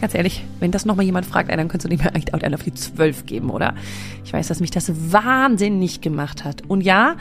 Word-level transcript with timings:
ganz 0.00 0.14
ehrlich, 0.14 0.44
wenn 0.58 0.70
das 0.70 0.84
nochmal 0.84 1.04
jemand 1.04 1.26
fragt, 1.26 1.50
dann 1.50 1.68
könntest 1.68 1.92
du 1.92 1.96
mehr 1.96 2.14
eigentlich 2.14 2.34
auch 2.34 2.40
einen 2.40 2.54
auf 2.54 2.62
die 2.62 2.74
zwölf 2.74 3.26
geben, 3.26 3.50
oder? 3.50 3.74
Ich 4.24 4.32
weiß, 4.32 4.48
dass 4.48 4.60
mich 4.60 4.70
das 4.70 4.92
wahnsinnig 5.12 6.00
gemacht 6.00 6.44
hat. 6.44 6.62
Und 6.68 6.80
ja, 6.80 7.16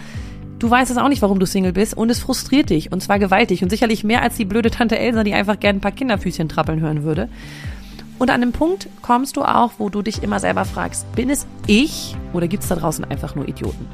du 0.60 0.70
weißt 0.70 0.92
es 0.92 0.98
auch 0.98 1.10
nicht, 1.10 1.22
warum 1.22 1.40
du 1.40 1.46
Single 1.46 1.73
bist 1.73 1.96
und 1.96 2.10
es 2.10 2.20
frustriert 2.20 2.70
dich 2.70 2.92
und 2.92 3.02
zwar 3.02 3.20
gewaltig 3.20 3.64
und 3.64 3.70
sicherlich 3.70 4.04
mehr 4.04 4.22
als 4.22 4.36
die 4.36 4.46
blöde 4.46 4.72
Tante 4.72 4.98
Elsa, 4.98 5.23
die 5.23 5.34
einfach 5.34 5.60
gerne 5.60 5.80
ein 5.80 5.82
paar 5.82 5.92
Kinderfüßchen 5.92 6.50
trappeln 6.50 6.82
hören 6.82 7.04
würde. 7.04 7.30
Und 8.20 8.32
an 8.32 8.42
dem 8.42 8.52
Punkt 8.52 8.90
kommst 9.02 9.38
du 9.38 9.44
auch, 9.44 9.72
wo 9.78 9.90
du 9.90 10.02
dich 10.02 10.22
immer 10.23 10.42
selber 10.42 10.66
fragst, 10.66 11.09
bin 11.16 11.30
es 11.30 11.48
ich 11.68 12.16
oder 12.34 12.50
gibt 12.50 12.64
es 12.64 12.70
da 12.70 12.76
draußen 12.76 13.06
einfach 13.06 13.36
nur 13.36 13.48
Idioten? 13.48 13.88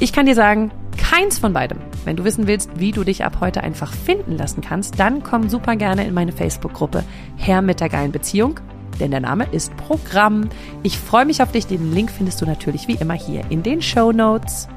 Ich 0.00 0.12
kann 0.12 0.26
dir 0.26 0.34
sagen, 0.34 0.70
keins 0.98 1.38
von 1.38 1.52
beidem. 1.54 1.78
Wenn 2.04 2.16
du 2.16 2.24
wissen 2.24 2.46
willst, 2.46 2.70
wie 2.78 2.92
du 2.92 3.02
dich 3.02 3.24
ab 3.24 3.38
heute 3.40 3.62
einfach 3.62 3.92
finden 3.92 4.36
lassen 4.36 4.60
kannst, 4.60 5.00
dann 5.00 5.22
komm 5.22 5.48
super 5.48 5.74
gerne 5.74 6.06
in 6.06 6.12
meine 6.14 6.32
Facebook-Gruppe 6.32 7.02
Herr 7.38 7.62
mit 7.62 7.80
der 7.80 7.88
geilen 7.88 8.12
Beziehung, 8.12 8.60
denn 9.00 9.12
der 9.12 9.20
Name 9.20 9.46
ist 9.52 9.74
Programm. 9.76 10.50
Ich 10.82 10.98
freue 10.98 11.24
mich 11.24 11.40
auf 11.40 11.52
dich. 11.52 11.66
Den 11.66 11.94
Link 11.94 12.10
findest 12.10 12.42
du 12.42 12.46
natürlich 12.46 12.88
wie 12.88 12.96
immer 12.96 13.14
hier 13.14 13.42
in 13.48 13.62
den 13.62 13.80
Show 13.80 14.12
Notes. 14.12 14.68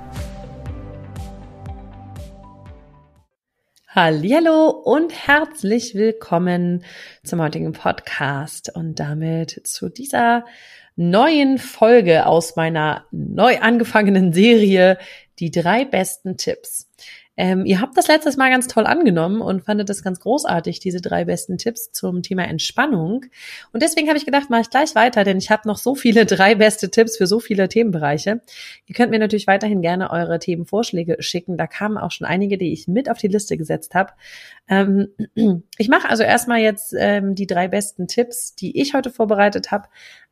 Hallo 3.88 4.70
und 4.70 5.12
herzlich 5.28 5.96
willkommen 5.96 6.86
zum 7.26 7.42
heutigen 7.42 7.74
Podcast 7.74 8.74
und 8.74 9.00
damit 9.02 9.68
zu 9.68 9.90
dieser 9.90 10.46
neuen 10.96 11.58
Folge 11.58 12.26
aus 12.26 12.56
meiner 12.56 13.06
neu 13.12 13.60
angefangenen 13.60 14.32
Serie 14.32 14.98
Die 15.40 15.52
drei 15.52 15.84
besten 15.84 16.38
Tipps. 16.38 16.90
Ähm, 17.42 17.66
ihr 17.66 17.82
habt 17.82 17.98
das 17.98 18.08
letztes 18.08 18.38
Mal 18.38 18.52
ganz 18.52 18.68
toll 18.68 18.86
angenommen 18.86 19.42
und 19.42 19.64
fandet 19.64 19.90
das 19.90 20.04
ganz 20.04 20.20
großartig, 20.20 20.80
diese 20.80 21.02
drei 21.02 21.26
besten 21.26 21.58
Tipps 21.58 21.92
zum 21.92 22.22
Thema 22.22 22.44
Entspannung. 22.44 23.26
Und 23.74 23.82
deswegen 23.82 24.10
habe 24.10 24.18
ich 24.20 24.28
gedacht, 24.28 24.52
mache 24.52 24.62
ich 24.62 24.70
gleich 24.70 24.94
weiter, 24.94 25.24
denn 25.24 25.40
ich 25.40 25.50
habe 25.50 25.68
noch 25.68 25.80
so 25.80 25.96
viele 25.96 26.26
drei 26.28 26.54
beste 26.54 26.92
Tipps 26.92 27.18
für 27.18 27.26
so 27.26 27.40
viele 27.40 27.68
Themenbereiche. 27.68 28.42
Ihr 28.86 28.94
könnt 28.94 29.10
mir 29.10 29.18
natürlich 29.18 29.48
weiterhin 29.48 29.82
gerne 29.82 30.12
eure 30.12 30.38
Themenvorschläge 30.38 31.18
schicken. 31.18 31.58
Da 31.58 31.66
kamen 31.66 31.98
auch 31.98 32.12
schon 32.12 32.28
einige, 32.28 32.60
die 32.60 32.74
ich 32.74 32.88
mit 32.88 33.10
auf 33.10 33.18
die 33.18 33.28
Liste 33.28 33.58
gesetzt 33.58 33.96
habe. 33.96 34.14
Ähm, 34.68 35.08
ich 35.80 35.90
mache 35.90 36.10
also 36.10 36.22
erstmal 36.22 36.60
jetzt 36.60 36.94
ähm, 36.96 37.34
die 37.34 37.48
drei 37.48 37.68
besten 37.68 38.08
Tipps, 38.08 38.54
die 38.54 38.80
ich 38.80 38.94
heute 38.94 39.10
vorbereitet 39.10 39.72
habe, 39.72 39.88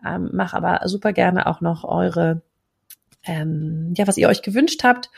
ähm, 0.05 0.29
mache 0.31 0.55
aber 0.55 0.87
super 0.87 1.11
gerne 1.11 1.47
auch 1.47 1.59
noch 1.59 1.85
eure 1.85 2.43
ähm, 3.25 3.93
ja, 3.97 4.07
was 4.07 4.17
ihr 4.17 4.29
euch 4.29 4.41
gewünscht 4.41 4.83
habt. 4.83 5.09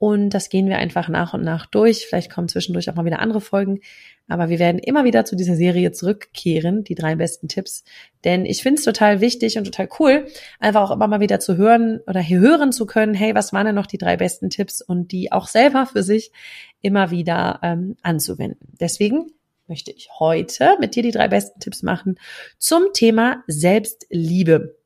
Und 0.00 0.30
das 0.30 0.48
gehen 0.48 0.66
wir 0.66 0.78
einfach 0.78 1.10
nach 1.10 1.34
und 1.34 1.42
nach 1.42 1.66
durch. 1.66 2.06
Vielleicht 2.06 2.32
kommen 2.32 2.48
zwischendurch 2.48 2.88
auch 2.88 2.94
mal 2.94 3.04
wieder 3.04 3.18
andere 3.18 3.42
Folgen. 3.42 3.80
Aber 4.28 4.48
wir 4.48 4.58
werden 4.58 4.78
immer 4.78 5.04
wieder 5.04 5.26
zu 5.26 5.36
dieser 5.36 5.56
Serie 5.56 5.92
zurückkehren, 5.92 6.84
die 6.84 6.94
drei 6.94 7.16
besten 7.16 7.48
Tipps. 7.48 7.84
Denn 8.24 8.46
ich 8.46 8.62
finde 8.62 8.78
es 8.78 8.84
total 8.86 9.20
wichtig 9.20 9.58
und 9.58 9.64
total 9.64 9.90
cool, 9.98 10.26
einfach 10.58 10.80
auch 10.80 10.90
immer 10.90 11.06
mal 11.06 11.20
wieder 11.20 11.38
zu 11.38 11.58
hören 11.58 12.00
oder 12.06 12.20
hier 12.20 12.40
hören 12.40 12.72
zu 12.72 12.86
können, 12.86 13.12
hey, 13.12 13.34
was 13.34 13.52
waren 13.52 13.66
denn 13.66 13.74
noch 13.74 13.84
die 13.84 13.98
drei 13.98 14.16
besten 14.16 14.48
Tipps 14.48 14.80
und 14.80 15.12
die 15.12 15.32
auch 15.32 15.46
selber 15.46 15.84
für 15.84 16.02
sich 16.02 16.32
immer 16.80 17.10
wieder 17.10 17.60
ähm, 17.62 17.98
anzuwenden. 18.00 18.68
Deswegen 18.80 19.26
möchte 19.66 19.90
ich 19.90 20.08
heute 20.18 20.78
mit 20.80 20.94
dir 20.94 21.02
die 21.02 21.10
drei 21.10 21.28
besten 21.28 21.60
Tipps 21.60 21.82
machen 21.82 22.18
zum 22.56 22.84
Thema 22.94 23.44
Selbstliebe. 23.48 24.78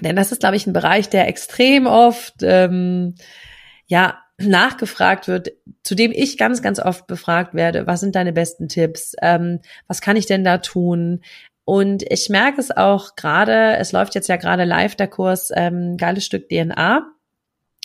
Denn 0.00 0.16
das 0.16 0.32
ist, 0.32 0.40
glaube 0.40 0.56
ich, 0.56 0.66
ein 0.66 0.72
Bereich, 0.72 1.10
der 1.10 1.28
extrem 1.28 1.86
oft 1.86 2.36
ähm, 2.40 3.16
ja 3.86 4.22
nachgefragt 4.38 5.28
wird, 5.28 5.52
zu 5.82 5.94
dem 5.94 6.12
ich 6.12 6.36
ganz, 6.36 6.62
ganz 6.62 6.78
oft 6.78 7.06
befragt 7.06 7.54
werde, 7.54 7.86
was 7.86 8.00
sind 8.00 8.14
deine 8.14 8.32
besten 8.32 8.68
Tipps? 8.68 9.14
Ähm, 9.22 9.60
was 9.86 10.00
kann 10.00 10.16
ich 10.16 10.26
denn 10.26 10.44
da 10.44 10.58
tun? 10.58 11.22
Und 11.64 12.04
ich 12.10 12.28
merke 12.28 12.60
es 12.60 12.70
auch 12.70 13.16
gerade, 13.16 13.76
es 13.76 13.92
läuft 13.92 14.14
jetzt 14.14 14.28
ja 14.28 14.36
gerade 14.36 14.64
live 14.64 14.94
der 14.94 15.08
Kurs 15.08 15.50
ähm, 15.54 15.96
Geiles 15.96 16.24
Stück 16.24 16.48
DNA. 16.48 17.06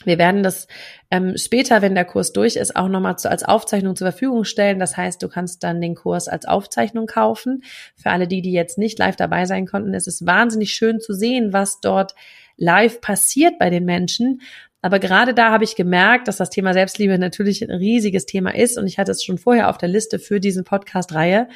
Wir 0.04 0.18
werden 0.18 0.44
das 0.44 0.68
ähm, 1.10 1.38
später, 1.38 1.82
wenn 1.82 1.96
der 1.96 2.06
Kurs 2.06 2.34
durch 2.34 2.56
ist, 2.56 2.76
auch 2.76 2.88
nochmal 2.88 3.18
zu, 3.18 3.30
als 3.30 3.44
Aufzeichnung 3.44 3.96
zur 3.96 4.12
Verfügung 4.12 4.44
stellen. 4.44 4.80
Das 4.80 4.98
heißt, 4.98 5.22
du 5.22 5.30
kannst 5.30 5.64
dann 5.64 5.82
den 5.82 5.96
Kurs 5.96 6.28
als 6.28 6.46
Aufzeichnung 6.46 7.06
kaufen. 7.06 7.64
Für 7.96 8.12
alle 8.12 8.28
die, 8.28 8.42
die 8.42 8.52
jetzt 8.52 8.78
nicht 8.78 9.00
live 9.00 9.16
dabei 9.16 9.46
sein 9.46 9.68
konnten, 9.68 9.94
ist 9.94 10.08
es 10.08 10.26
wahnsinnig 10.26 10.74
schön 10.74 11.00
zu 11.00 11.14
sehen, 11.14 11.54
was 11.54 11.82
dort 11.82 12.16
live 12.58 13.02
passiert 13.02 13.58
bei 13.58 13.70
den 13.70 13.86
Menschen, 13.86 14.42
aber 14.82 15.00
gerade 15.00 15.34
da 15.34 15.52
habe 15.52 15.64
ich 15.64 15.76
gemerkt, 15.76 16.28
dass 16.28 16.38
das 16.38 16.50
Thema 16.50 16.74
Selbstliebe 16.74 17.18
natürlich 17.18 17.64
ein 17.64 17.72
riesiges 17.72 18.26
Thema 18.26 18.56
ist 18.56 18.78
und 18.78 18.88
ich 18.88 18.98
hatte 18.98 19.12
es 19.12 19.24
schon 19.24 19.38
vorher 19.38 19.70
auf 19.70 19.78
der 19.78 19.90
Liste 19.90 20.20
für 20.20 20.40
diesen 20.40 20.64
Podcast-Reihe. 20.64 21.48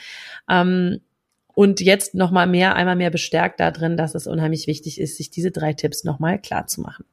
Ähm, 0.49 1.01
und 1.55 1.79
jetzt 1.79 2.13
nochmal 2.13 2.47
mehr, 2.47 2.75
einmal 2.75 2.97
mehr 2.97 3.09
bestärkt 3.09 3.59
da 3.61 3.71
drin, 3.71 3.95
dass 3.95 4.13
es 4.13 4.27
unheimlich 4.27 4.67
wichtig 4.67 4.99
ist, 4.99 5.17
sich 5.17 5.29
diese 5.29 5.51
drei 5.51 5.73
Tipps 5.73 6.03
nochmal 6.03 6.39
klar 6.39 6.67
zu 6.67 6.81
machen. 6.81 7.05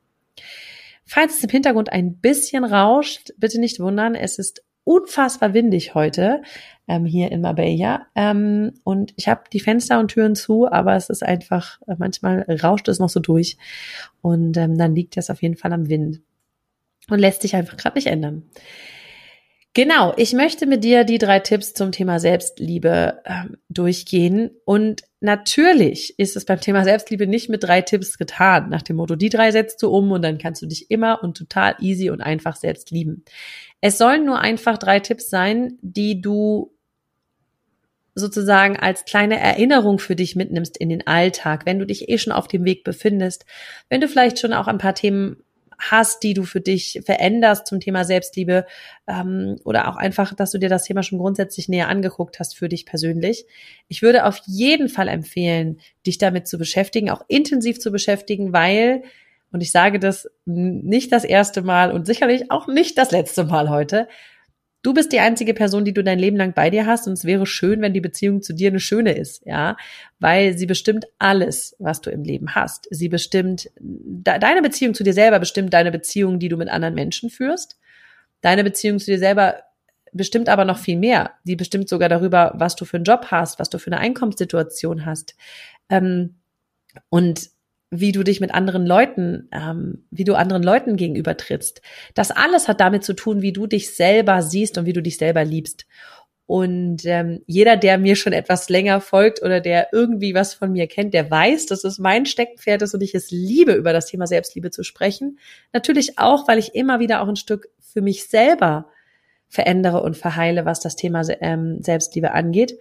Falls 1.04 1.38
es 1.38 1.44
im 1.44 1.50
Hintergrund 1.50 1.92
ein 1.92 2.16
bisschen 2.16 2.64
rauscht, 2.64 3.32
bitte 3.38 3.60
nicht 3.60 3.78
wundern, 3.78 4.14
es 4.14 4.38
ist 4.38 4.64
unfassbar 4.84 5.54
windig 5.54 5.94
heute 5.94 6.42
ähm, 6.88 7.04
hier 7.04 7.30
in 7.30 7.40
Marbella. 7.40 8.06
Ähm, 8.14 8.72
und 8.84 9.12
ich 9.16 9.28
habe 9.28 9.42
die 9.52 9.60
Fenster 9.60 9.98
und 9.98 10.08
Türen 10.08 10.34
zu, 10.34 10.70
aber 10.70 10.96
es 10.96 11.10
ist 11.10 11.22
einfach, 11.22 11.80
äh, 11.86 11.94
manchmal 11.98 12.42
rauscht 12.62 12.88
es 12.88 12.98
noch 12.98 13.08
so 13.08 13.20
durch. 13.20 13.56
Und 14.20 14.56
ähm, 14.56 14.76
dann 14.76 14.94
liegt 14.94 15.16
das 15.16 15.30
auf 15.30 15.42
jeden 15.42 15.56
Fall 15.56 15.72
am 15.72 15.88
Wind. 15.88 16.20
Und 17.10 17.18
lässt 17.18 17.42
sich 17.42 17.56
einfach 17.56 17.76
gerade 17.76 17.96
nicht 17.96 18.06
ändern. 18.06 18.44
Genau, 19.74 20.12
ich 20.18 20.34
möchte 20.34 20.66
mit 20.66 20.84
dir 20.84 21.04
die 21.04 21.16
drei 21.16 21.38
Tipps 21.38 21.72
zum 21.72 21.92
Thema 21.92 22.20
Selbstliebe 22.20 23.22
ähm, 23.24 23.56
durchgehen. 23.70 24.50
Und 24.66 25.02
natürlich 25.20 26.18
ist 26.18 26.36
es 26.36 26.44
beim 26.44 26.60
Thema 26.60 26.84
Selbstliebe 26.84 27.26
nicht 27.26 27.48
mit 27.48 27.64
drei 27.64 27.80
Tipps 27.80 28.18
getan. 28.18 28.68
Nach 28.68 28.82
dem 28.82 28.96
Motto, 28.96 29.16
die 29.16 29.30
drei 29.30 29.50
setzt 29.50 29.82
du 29.82 29.88
um 29.88 30.12
und 30.12 30.20
dann 30.20 30.36
kannst 30.36 30.60
du 30.60 30.66
dich 30.66 30.90
immer 30.90 31.22
und 31.22 31.38
total 31.38 31.76
easy 31.80 32.10
und 32.10 32.20
einfach 32.20 32.56
selbst 32.56 32.90
lieben. 32.90 33.24
Es 33.80 33.96
sollen 33.96 34.26
nur 34.26 34.40
einfach 34.40 34.76
drei 34.76 35.00
Tipps 35.00 35.30
sein, 35.30 35.78
die 35.80 36.20
du 36.20 36.76
sozusagen 38.14 38.76
als 38.76 39.06
kleine 39.06 39.40
Erinnerung 39.40 39.98
für 39.98 40.16
dich 40.16 40.36
mitnimmst 40.36 40.76
in 40.76 40.90
den 40.90 41.06
Alltag, 41.06 41.64
wenn 41.64 41.78
du 41.78 41.86
dich 41.86 42.10
eh 42.10 42.18
schon 42.18 42.34
auf 42.34 42.46
dem 42.46 42.66
Weg 42.66 42.84
befindest, 42.84 43.46
wenn 43.88 44.02
du 44.02 44.08
vielleicht 44.08 44.38
schon 44.38 44.52
auch 44.52 44.66
ein 44.66 44.76
paar 44.76 44.94
Themen 44.94 45.42
hast, 45.90 46.22
die 46.22 46.34
du 46.34 46.44
für 46.44 46.60
dich 46.60 47.00
veränderst 47.04 47.66
zum 47.66 47.80
Thema 47.80 48.04
Selbstliebe 48.04 48.66
ähm, 49.06 49.56
oder 49.64 49.88
auch 49.88 49.96
einfach, 49.96 50.34
dass 50.34 50.50
du 50.50 50.58
dir 50.58 50.68
das 50.68 50.84
Thema 50.84 51.02
schon 51.02 51.18
grundsätzlich 51.18 51.68
näher 51.68 51.88
angeguckt 51.88 52.38
hast 52.40 52.56
für 52.56 52.68
dich 52.68 52.86
persönlich. 52.86 53.46
Ich 53.88 54.02
würde 54.02 54.24
auf 54.26 54.40
jeden 54.46 54.88
Fall 54.88 55.08
empfehlen, 55.08 55.80
dich 56.06 56.18
damit 56.18 56.46
zu 56.46 56.58
beschäftigen, 56.58 57.10
auch 57.10 57.24
intensiv 57.28 57.80
zu 57.80 57.90
beschäftigen, 57.90 58.52
weil 58.52 59.02
und 59.52 59.60
ich 59.60 59.70
sage 59.70 59.98
das 59.98 60.28
nicht 60.46 61.12
das 61.12 61.24
erste 61.24 61.60
Mal 61.60 61.92
und 61.92 62.06
sicherlich 62.06 62.50
auch 62.50 62.66
nicht 62.66 62.96
das 62.96 63.10
letzte 63.10 63.44
Mal 63.44 63.68
heute. 63.68 64.08
Du 64.82 64.92
bist 64.92 65.12
die 65.12 65.20
einzige 65.20 65.54
Person, 65.54 65.84
die 65.84 65.94
du 65.94 66.02
dein 66.02 66.18
Leben 66.18 66.36
lang 66.36 66.54
bei 66.54 66.68
dir 66.68 66.86
hast 66.86 67.06
und 67.06 67.12
es 67.12 67.24
wäre 67.24 67.46
schön, 67.46 67.80
wenn 67.80 67.94
die 67.94 68.00
Beziehung 68.00 68.42
zu 68.42 68.52
dir 68.52 68.68
eine 68.68 68.80
schöne 68.80 69.12
ist, 69.12 69.46
ja, 69.46 69.76
weil 70.18 70.58
sie 70.58 70.66
bestimmt 70.66 71.06
alles, 71.20 71.76
was 71.78 72.00
du 72.00 72.10
im 72.10 72.24
Leben 72.24 72.56
hast. 72.56 72.88
Sie 72.90 73.08
bestimmt 73.08 73.70
deine 73.80 74.60
Beziehung 74.60 74.94
zu 74.94 75.04
dir 75.04 75.12
selber 75.12 75.38
bestimmt 75.38 75.72
deine 75.72 75.92
Beziehung, 75.92 76.40
die 76.40 76.48
du 76.48 76.56
mit 76.56 76.68
anderen 76.68 76.94
Menschen 76.94 77.30
führst. 77.30 77.78
Deine 78.40 78.64
Beziehung 78.64 78.98
zu 78.98 79.06
dir 79.06 79.20
selber 79.20 79.62
bestimmt 80.12 80.48
aber 80.48 80.64
noch 80.64 80.78
viel 80.78 80.96
mehr. 80.96 81.32
Die 81.44 81.54
bestimmt 81.54 81.88
sogar 81.88 82.08
darüber, 82.08 82.52
was 82.56 82.74
du 82.74 82.84
für 82.84 82.96
einen 82.96 83.04
Job 83.04 83.26
hast, 83.30 83.60
was 83.60 83.70
du 83.70 83.78
für 83.78 83.92
eine 83.92 84.00
Einkommenssituation 84.00 85.06
hast. 85.06 85.36
Ähm, 85.88 86.40
und 87.08 87.51
wie 87.94 88.10
du 88.10 88.22
dich 88.22 88.40
mit 88.40 88.54
anderen 88.54 88.86
Leuten, 88.86 89.48
ähm, 89.52 90.06
wie 90.10 90.24
du 90.24 90.34
anderen 90.34 90.62
Leuten 90.62 90.96
gegenüber 90.96 91.36
trittst. 91.36 91.82
Das 92.14 92.30
alles 92.30 92.66
hat 92.66 92.80
damit 92.80 93.04
zu 93.04 93.12
tun, 93.12 93.42
wie 93.42 93.52
du 93.52 93.66
dich 93.66 93.94
selber 93.94 94.40
siehst 94.40 94.78
und 94.78 94.86
wie 94.86 94.94
du 94.94 95.02
dich 95.02 95.18
selber 95.18 95.44
liebst. 95.44 95.86
Und 96.46 97.04
ähm, 97.04 97.42
jeder, 97.46 97.76
der 97.76 97.98
mir 97.98 98.16
schon 98.16 98.32
etwas 98.32 98.70
länger 98.70 99.02
folgt 99.02 99.42
oder 99.42 99.60
der 99.60 99.88
irgendwie 99.92 100.34
was 100.34 100.54
von 100.54 100.72
mir 100.72 100.86
kennt, 100.86 101.12
der 101.12 101.30
weiß, 101.30 101.66
dass 101.66 101.84
es 101.84 101.98
mein 101.98 102.24
Steckenpferd 102.24 102.80
ist 102.80 102.94
und 102.94 103.02
ich 103.02 103.14
es 103.14 103.30
liebe, 103.30 103.74
über 103.74 103.92
das 103.92 104.06
Thema 104.06 104.26
Selbstliebe 104.26 104.70
zu 104.70 104.84
sprechen. 104.84 105.38
Natürlich 105.74 106.18
auch, 106.18 106.48
weil 106.48 106.58
ich 106.58 106.74
immer 106.74 106.98
wieder 106.98 107.20
auch 107.20 107.28
ein 107.28 107.36
Stück 107.36 107.68
für 107.78 108.00
mich 108.00 108.26
selber 108.26 108.86
verändere 109.48 110.02
und 110.02 110.16
verheile, 110.16 110.64
was 110.64 110.80
das 110.80 110.96
Thema 110.96 111.22
ähm, 111.42 111.82
Selbstliebe 111.82 112.32
angeht. 112.32 112.78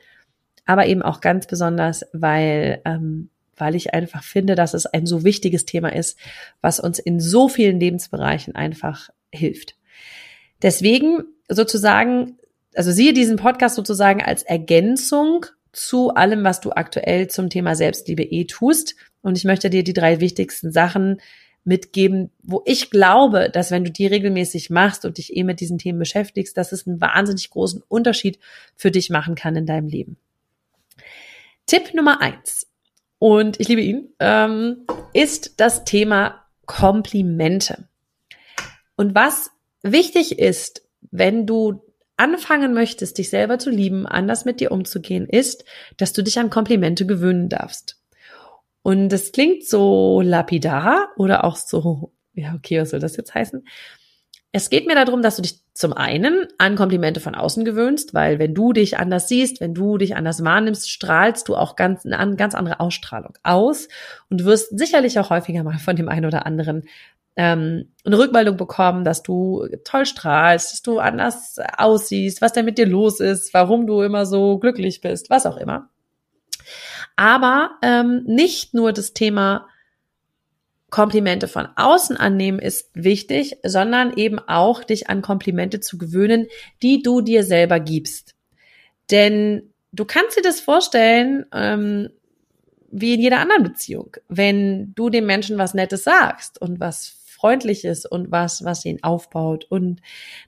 Aber 0.65 0.85
eben 0.85 1.01
auch 1.01 1.19
ganz 1.19 1.47
besonders, 1.47 2.05
weil 2.13 2.81
ähm, 2.85 3.29
weil 3.57 3.75
ich 3.75 3.93
einfach 3.93 4.23
finde, 4.23 4.55
dass 4.55 4.73
es 4.73 4.85
ein 4.85 5.05
so 5.05 5.23
wichtiges 5.23 5.65
Thema 5.65 5.93
ist, 5.93 6.17
was 6.61 6.79
uns 6.79 6.99
in 6.99 7.19
so 7.19 7.47
vielen 7.47 7.79
Lebensbereichen 7.79 8.55
einfach 8.55 9.09
hilft. 9.31 9.75
Deswegen 10.61 11.23
sozusagen, 11.47 12.37
also 12.75 12.91
siehe 12.91 13.13
diesen 13.13 13.37
Podcast 13.37 13.75
sozusagen 13.75 14.21
als 14.21 14.43
Ergänzung 14.43 15.45
zu 15.71 16.13
allem, 16.13 16.43
was 16.43 16.61
du 16.61 16.71
aktuell 16.71 17.27
zum 17.27 17.49
Thema 17.49 17.75
Selbstliebe 17.75 18.23
eh 18.23 18.45
tust. 18.45 18.95
Und 19.21 19.37
ich 19.37 19.43
möchte 19.43 19.69
dir 19.69 19.83
die 19.83 19.93
drei 19.93 20.19
wichtigsten 20.19 20.71
Sachen 20.71 21.21
mitgeben, 21.63 22.31
wo 22.41 22.63
ich 22.65 22.89
glaube, 22.89 23.49
dass 23.51 23.71
wenn 23.71 23.83
du 23.83 23.91
die 23.91 24.07
regelmäßig 24.07 24.69
machst 24.69 25.05
und 25.05 25.17
dich 25.17 25.35
eh 25.35 25.43
mit 25.43 25.59
diesen 25.59 25.77
Themen 25.77 25.99
beschäftigst, 25.99 26.57
dass 26.57 26.71
es 26.71 26.87
einen 26.87 26.99
wahnsinnig 26.99 27.49
großen 27.51 27.83
Unterschied 27.87 28.39
für 28.75 28.91
dich 28.91 29.09
machen 29.09 29.35
kann 29.35 29.55
in 29.55 29.65
deinem 29.65 29.87
Leben. 29.87 30.17
Tipp 31.67 31.93
Nummer 31.93 32.19
eins, 32.21 32.67
und 33.21 33.59
ich 33.59 33.67
liebe 33.67 33.81
ihn, 33.81 34.15
ähm, 34.17 34.87
ist 35.13 35.59
das 35.59 35.85
Thema 35.85 36.43
Komplimente. 36.65 37.87
Und 38.95 39.13
was 39.13 39.51
wichtig 39.83 40.39
ist, 40.39 40.87
wenn 41.11 41.45
du 41.45 41.83
anfangen 42.17 42.73
möchtest, 42.73 43.19
dich 43.19 43.29
selber 43.29 43.59
zu 43.59 43.69
lieben, 43.69 44.07
anders 44.07 44.43
mit 44.43 44.59
dir 44.59 44.71
umzugehen, 44.71 45.27
ist, 45.27 45.65
dass 45.97 46.13
du 46.13 46.23
dich 46.23 46.39
an 46.39 46.49
Komplimente 46.49 47.05
gewöhnen 47.05 47.47
darfst. 47.47 48.01
Und 48.81 49.09
das 49.09 49.31
klingt 49.31 49.67
so 49.67 50.21
lapidar 50.21 51.09
oder 51.15 51.43
auch 51.43 51.57
so, 51.57 52.13
ja, 52.33 52.55
okay, 52.55 52.81
was 52.81 52.89
soll 52.89 52.99
das 52.99 53.17
jetzt 53.17 53.35
heißen? 53.35 53.63
Es 54.53 54.69
geht 54.69 54.85
mir 54.85 54.95
darum, 54.95 55.21
dass 55.21 55.37
du 55.37 55.41
dich 55.41 55.59
zum 55.73 55.93
einen 55.93 56.47
an 56.57 56.75
Komplimente 56.75 57.21
von 57.21 57.35
außen 57.35 57.63
gewöhnst, 57.63 58.13
weil 58.13 58.37
wenn 58.37 58.53
du 58.53 58.73
dich 58.73 58.97
anders 58.97 59.29
siehst, 59.29 59.61
wenn 59.61 59.73
du 59.73 59.97
dich 59.97 60.15
anders 60.15 60.43
wahrnimmst, 60.43 60.89
strahlst 60.89 61.47
du 61.47 61.55
auch 61.55 61.77
ganz, 61.77 62.05
eine 62.05 62.35
ganz 62.35 62.53
andere 62.53 62.81
Ausstrahlung 62.81 63.33
aus 63.43 63.87
und 64.29 64.43
wirst 64.43 64.77
sicherlich 64.77 65.17
auch 65.19 65.29
häufiger 65.29 65.63
mal 65.63 65.79
von 65.79 65.95
dem 65.95 66.09
einen 66.09 66.25
oder 66.25 66.45
anderen 66.45 66.83
ähm, 67.37 67.87
eine 68.03 68.17
Rückmeldung 68.17 68.57
bekommen, 68.57 69.05
dass 69.05 69.23
du 69.23 69.67
toll 69.85 70.05
strahlst, 70.05 70.73
dass 70.73 70.81
du 70.81 70.99
anders 70.99 71.57
aussiehst, 71.77 72.41
was 72.41 72.51
denn 72.51 72.65
mit 72.65 72.77
dir 72.77 72.85
los 72.85 73.21
ist, 73.21 73.53
warum 73.53 73.87
du 73.87 74.01
immer 74.01 74.25
so 74.25 74.59
glücklich 74.59 74.99
bist, 74.99 75.29
was 75.29 75.45
auch 75.45 75.57
immer. 75.57 75.89
Aber 77.15 77.71
ähm, 77.81 78.23
nicht 78.25 78.73
nur 78.73 78.91
das 78.91 79.13
Thema 79.13 79.67
Komplimente 80.91 81.47
von 81.47 81.69
außen 81.77 82.17
annehmen 82.17 82.59
ist 82.59 82.89
wichtig, 82.93 83.57
sondern 83.63 84.13
eben 84.15 84.39
auch 84.39 84.83
dich 84.83 85.09
an 85.09 85.21
Komplimente 85.21 85.79
zu 85.79 85.97
gewöhnen, 85.97 86.47
die 86.83 87.01
du 87.01 87.21
dir 87.21 87.43
selber 87.43 87.79
gibst. 87.79 88.35
Denn 89.09 89.73
du 89.93 90.05
kannst 90.05 90.37
dir 90.37 90.43
das 90.43 90.59
vorstellen, 90.59 91.45
ähm, 91.53 92.09
wie 92.91 93.13
in 93.13 93.21
jeder 93.21 93.39
anderen 93.39 93.63
Beziehung. 93.63 94.17
Wenn 94.27 94.93
du 94.93 95.09
dem 95.09 95.25
Menschen 95.25 95.57
was 95.57 95.73
Nettes 95.73 96.03
sagst 96.03 96.61
und 96.61 96.81
was 96.81 97.07
freundlich 97.25 97.85
ist 97.85 98.05
und 98.05 98.29
was, 98.29 98.65
was 98.65 98.83
ihn 98.83 99.01
aufbaut 99.01 99.65
und 99.69 100.01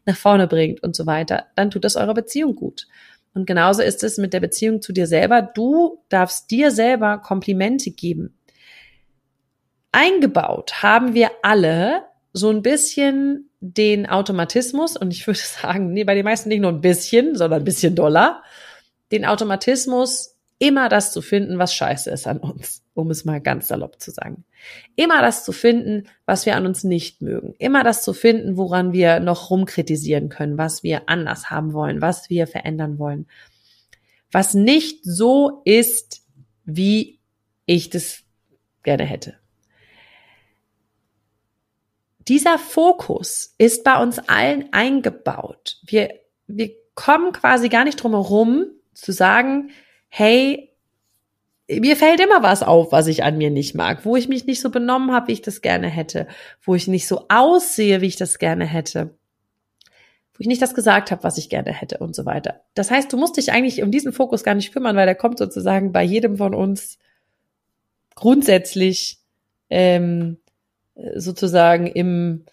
nach 0.06 0.18
vorne 0.18 0.48
bringt 0.48 0.84
und 0.84 0.94
so 0.94 1.06
weiter, 1.06 1.46
dann 1.56 1.72
tut 1.72 1.86
das 1.86 1.96
eurer 1.96 2.14
Beziehung 2.14 2.56
gut. 2.56 2.88
Und 3.34 3.48
genauso 3.48 3.82
ist 3.82 4.04
es 4.04 4.18
mit 4.18 4.34
der 4.34 4.42
Beziehung 4.42 4.82
zu 4.82 4.92
dir 4.92 5.08
selber. 5.08 5.42
Du 5.42 6.04
darfst 6.10 6.52
dir 6.52 6.70
selber 6.70 7.18
Komplimente 7.18 7.92
geben. 7.92 8.38
Eingebaut 9.94 10.84
haben 10.84 11.14
wir 11.14 11.32
alle 11.44 12.04
so 12.34 12.50
ein 12.50 12.64
bisschen 12.64 13.50
den 13.62 14.10
Automatismus, 14.10 14.98
und 14.98 15.12
ich 15.12 15.26
würde 15.26 15.40
sagen, 15.62 15.94
nee, 15.94 16.04
bei 16.04 16.16
den 16.16 16.26
meisten 16.26 16.50
nicht 16.50 16.60
nur 16.60 16.72
ein 16.72 16.82
bisschen, 16.82 17.36
sondern 17.38 17.62
ein 17.62 17.66
bisschen 17.66 17.96
doller, 17.96 18.44
den 19.12 19.24
Automatismus, 19.24 20.36
immer 20.60 20.90
das 20.90 21.12
zu 21.12 21.22
finden, 21.22 21.60
was 21.60 21.76
scheiße 21.76 22.10
ist 22.10 22.26
an 22.26 22.40
uns, 22.40 22.84
um 22.94 23.12
es 23.12 23.26
mal 23.26 23.40
ganz 23.40 23.68
salopp 23.68 24.02
zu 24.02 24.12
sagen. 24.12 24.46
Immer 24.96 25.22
das 25.22 25.44
zu 25.46 25.52
finden, 25.52 26.08
was 26.26 26.46
wir 26.46 26.56
an 26.56 26.66
uns 26.66 26.84
nicht 26.84 27.22
mögen. 27.22 27.54
Immer 27.60 27.84
das 27.84 28.02
zu 28.02 28.14
finden, 28.14 28.58
woran 28.58 28.94
wir 28.94 29.20
noch 29.20 29.50
rumkritisieren 29.50 30.30
können, 30.30 30.58
was 30.58 30.82
wir 30.82 31.10
anders 31.10 31.50
haben 31.50 31.74
wollen, 31.74 32.02
was 32.02 32.30
wir 32.30 32.48
verändern 32.48 32.98
wollen. 32.98 33.28
Was 34.32 34.54
nicht 34.54 35.04
so 35.04 35.62
ist, 35.66 36.24
wie 36.66 37.20
ich 37.66 37.90
das 37.90 38.24
gerne 38.84 39.04
hätte. 39.04 39.43
Dieser 42.28 42.58
Fokus 42.58 43.56
ist 43.58 43.84
bei 43.84 44.02
uns 44.02 44.20
allen 44.28 44.72
eingebaut. 44.72 45.78
Wir, 45.86 46.14
wir 46.48 46.72
kommen 46.96 47.32
quasi 47.32 47.70
gar 47.70 47.84
nicht 47.84 47.98
drum 47.98 48.14
herum 48.14 48.68
zu 48.94 49.12
sagen, 49.12 49.72
hey, 50.10 50.74
mir 51.68 51.96
fällt 51.96 52.20
immer 52.20 52.44
was 52.44 52.62
auf, 52.62 52.92
was 52.92 53.08
ich 53.08 53.24
an 53.24 53.38
mir 53.38 53.50
nicht 53.50 53.74
mag, 53.74 54.06
wo 54.06 54.16
ich 54.16 54.28
mich 54.28 54.46
nicht 54.46 54.62
so 54.62 54.70
benommen 54.70 55.12
habe, 55.12 55.28
wie 55.30 55.34
ich 55.34 55.42
das 55.42 55.62
gerne 55.62 55.88
hätte, 55.88 56.28
wo 56.62 56.76
ich 56.76 56.88
nicht 56.88 57.08
so 57.08 57.26
aussehe, 57.30 58.02
wie 58.02 58.08
ich 58.08 58.16
das 58.16 58.38
gerne 58.38 58.66
hätte, 58.66 59.18
wo 60.34 60.40
ich 60.40 60.48
nicht 60.48 60.62
das 60.62 60.76
gesagt 60.76 61.12
habe, 61.12 61.24
was 61.24 61.38
ich 61.38 61.50
gerne 61.50 61.72
hätte 61.72 62.00
und 62.00 62.16
so 62.16 62.26
weiter. 62.26 62.62
Das 62.74 62.92
heißt, 62.92 63.12
du 63.12 63.18
musst 63.18 63.38
dich 63.38 63.52
eigentlich 63.52 63.82
um 63.82 63.92
diesen 63.92 64.14
Fokus 64.14 64.44
gar 64.44 64.56
nicht 64.56 64.74
kümmern, 64.74 64.96
weil 64.96 65.06
der 65.06 65.16
kommt 65.16 65.38
sozusagen 65.38 65.92
bei 65.92 66.04
jedem 66.04 66.38
von 66.38 66.54
uns 66.54 67.00
grundsätzlich 68.16 69.20
ähm, 69.70 70.38
sozusagen 71.16 71.88
im 71.88 72.46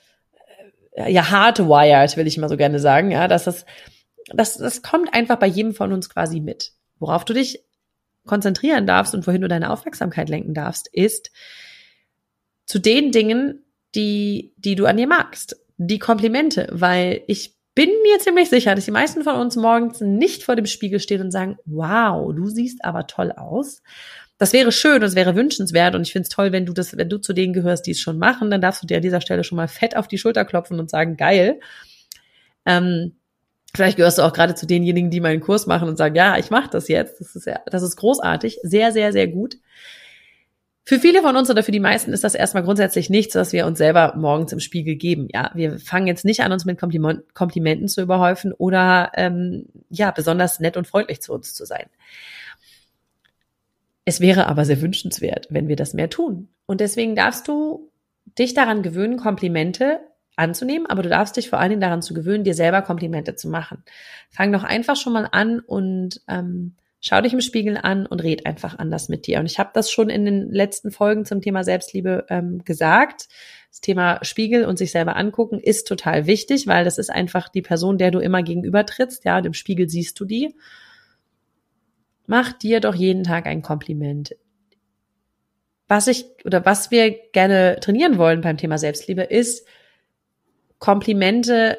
äh, 0.93 1.13
ja 1.13 1.31
hardwired, 1.31 2.17
will 2.17 2.27
ich 2.27 2.39
mal 2.39 2.49
so 2.49 2.57
gerne 2.57 2.79
sagen, 2.79 3.11
ja, 3.11 3.29
dass 3.29 3.45
das 3.45 3.65
das 4.33 4.57
das 4.59 4.83
kommt 4.83 5.13
einfach 5.15 5.39
bei 5.39 5.47
jedem 5.47 5.75
von 5.75 5.93
uns 5.93 6.09
quasi 6.09 6.41
mit. 6.41 6.73
Worauf 6.99 7.25
du 7.25 7.33
dich 7.35 7.65
konzentrieren 8.27 8.87
darfst 8.87 9.15
und 9.15 9.27
wohin 9.27 9.41
du 9.41 9.49
deine 9.49 9.71
Aufmerksamkeit 9.71 10.29
lenken 10.29 10.55
darfst, 10.55 10.89
ist 10.93 11.31
zu 12.67 12.79
den 12.79 13.11
Dingen, 13.11 13.65
die, 13.95 14.55
die 14.57 14.77
du 14.77 14.87
an 14.87 14.97
dir 14.97 15.09
magst. 15.09 15.57
Die 15.77 15.99
Komplimente, 15.99 16.69
weil 16.71 17.23
ich 17.27 17.57
bin 17.75 17.91
mir 18.03 18.19
ziemlich 18.19 18.51
sicher, 18.51 18.75
dass 18.75 18.85
die 18.85 18.91
meisten 18.91 19.25
von 19.25 19.37
uns 19.37 19.57
morgens 19.57 20.01
nicht 20.01 20.43
vor 20.43 20.55
dem 20.55 20.67
Spiegel 20.67 21.01
stehen 21.01 21.23
und 21.23 21.31
sagen, 21.31 21.57
wow, 21.65 22.33
du 22.35 22.49
siehst 22.49 22.85
aber 22.85 23.07
toll 23.07 23.33
aus. 23.33 23.83
Das 24.41 24.55
wäre 24.55 24.73
schön, 24.73 25.03
das 25.03 25.15
wäre 25.15 25.37
wünschenswert 25.37 25.95
und 25.95 26.01
ich 26.01 26.13
finde 26.13 26.25
es 26.25 26.31
toll, 26.31 26.51
wenn 26.51 26.65
du 26.65 26.73
das, 26.73 26.97
wenn 26.97 27.11
du 27.11 27.19
zu 27.19 27.35
denen 27.35 27.53
gehörst, 27.53 27.87
die 27.87 27.91
es 27.91 28.01
schon 28.01 28.19
machen, 28.19 28.51
dann 28.51 28.63
darfst 28.63 28.83
du 28.83 28.87
dir 28.87 28.97
an 28.97 29.03
dieser 29.03 29.21
Stelle 29.21 29.45
schon 29.45 29.57
mal 29.57 29.69
fett 29.69 29.97
auf 29.99 30.09
die 30.09 30.17
Schulter 30.17 30.47
klopfen 30.47 30.81
und 30.81 30.89
sagen, 30.89 31.19
geil. 31.19 31.61
Ähm, 32.65 33.13
Vielleicht 33.75 33.99
gehörst 33.99 34.19
du 34.19 34.23
auch 34.23 34.33
gerade 34.33 34.55
zu 34.55 34.67
denjenigen, 34.67 35.11
die 35.11 35.21
meinen 35.21 35.41
Kurs 35.41 35.67
machen 35.67 35.89
und 35.89 35.97
sagen, 35.97 36.17
ja, 36.17 36.39
ich 36.39 36.51
mache 36.51 36.71
das 36.71 36.89
jetzt. 36.89 37.21
Das 37.21 37.37
ist 37.37 37.47
ja, 37.47 37.61
das 37.67 37.83
ist 37.83 37.97
großartig, 37.97 38.59
sehr, 38.63 38.93
sehr, 38.93 39.13
sehr 39.13 39.29
gut. 39.29 39.59
Für 40.85 40.99
viele 40.99 41.23
von 41.23 41.37
uns 41.37 41.51
oder 41.51 41.63
für 41.63 41.71
die 41.71 41.79
meisten 41.79 42.13
ist 42.13 42.25
das 42.25 42.35
erstmal 42.35 42.65
grundsätzlich 42.65 43.11
nichts, 43.11 43.37
was 43.37 43.53
wir 43.53 43.67
uns 43.67 43.79
selber 43.79 44.15
morgens 44.17 44.53
im 44.53 44.59
Spiegel 44.59 44.97
geben. 44.97 45.29
Ja, 45.33 45.53
wir 45.55 45.79
fangen 45.79 46.09
jetzt 46.09 46.25
nicht 46.25 46.41
an, 46.41 46.51
uns 46.51 46.65
mit 46.65 46.81
Komplimenten 46.81 47.87
zu 47.87 48.01
überhäufen 48.01 48.53
oder 48.55 49.13
ähm, 49.15 49.67
ja 49.89 50.11
besonders 50.11 50.59
nett 50.59 50.77
und 50.77 50.89
freundlich 50.89 51.21
zu 51.21 51.33
uns 51.33 51.55
zu 51.55 51.65
sein. 51.65 51.87
Es 54.11 54.21
wäre 54.21 54.49
aber 54.49 54.65
sehr 54.65 54.81
wünschenswert, 54.81 55.47
wenn 55.51 55.69
wir 55.69 55.77
das 55.77 55.95
mehr 55.95 56.11
tun. 56.11 56.49
Und 56.67 56.81
deswegen 56.81 57.15
darfst 57.15 57.47
du 57.47 57.93
dich 58.37 58.55
daran 58.55 58.83
gewöhnen, 58.83 59.19
Komplimente 59.19 60.01
anzunehmen, 60.35 60.89
aber 60.89 61.05
du 61.05 61.09
darfst 61.09 61.37
dich 61.37 61.49
vor 61.49 61.61
allen 61.61 61.71
Dingen 61.71 61.81
daran 61.81 62.03
zu 62.03 62.13
gewöhnen, 62.13 62.43
dir 62.43 62.55
selber 62.55 62.83
Komplimente 62.83 63.37
zu 63.37 63.49
machen. 63.49 63.85
Fang 64.29 64.51
doch 64.51 64.65
einfach 64.65 64.97
schon 64.97 65.13
mal 65.13 65.29
an 65.31 65.61
und 65.61 66.23
ähm, 66.27 66.75
schau 66.99 67.21
dich 67.21 67.33
im 67.35 67.41
Spiegel 67.41 67.77
an 67.77 68.05
und 68.05 68.21
red 68.25 68.47
einfach 68.47 68.77
anders 68.81 69.09
mit 69.09 69.29
dir. 69.29 69.39
Und 69.39 69.47
ich 69.47 69.61
habe 69.61 69.71
das 69.75 69.93
schon 69.93 70.11
in 70.11 70.25
den 70.25 70.51
letzten 70.51 70.91
Folgen 70.91 71.25
zum 71.25 71.41
Thema 71.41 71.63
Selbstliebe 71.63 72.27
ähm, 72.31 72.65
gesagt. 72.65 73.29
Das 73.71 73.81
Thema 73.81 74.19
Spiegel 74.25 74.65
und 74.65 74.77
sich 74.77 74.91
selber 74.91 75.15
angucken 75.15 75.61
ist 75.61 75.87
total 75.87 76.27
wichtig, 76.27 76.67
weil 76.67 76.85
das 76.85 76.99
ist 76.99 77.11
einfach 77.11 77.49
die 77.49 77.63
Person, 77.63 77.97
der 77.97 78.11
du 78.11 78.19
immer 78.19 78.43
gegenüber 78.43 78.85
trittst. 78.85 79.25
Ja, 79.25 79.39
und 79.39 79.47
im 79.47 79.55
Spiegel 79.55 79.89
siehst 79.89 80.19
du 80.19 80.25
die. 80.25 80.57
Mach 82.31 82.53
dir 82.53 82.79
doch 82.79 82.95
jeden 82.95 83.25
Tag 83.25 83.47
ein 83.47 83.61
Kompliment. 83.61 84.37
Was 85.89 86.07
ich 86.07 86.27
oder 86.45 86.65
was 86.65 86.93
wir 86.93 87.11
gerne 87.33 87.79
trainieren 87.81 88.19
wollen 88.19 88.41
beim 88.41 88.57
Thema 88.57 88.79
Selbstliebe 88.79 89.23
ist, 89.23 89.67
Komplimente, 90.79 91.79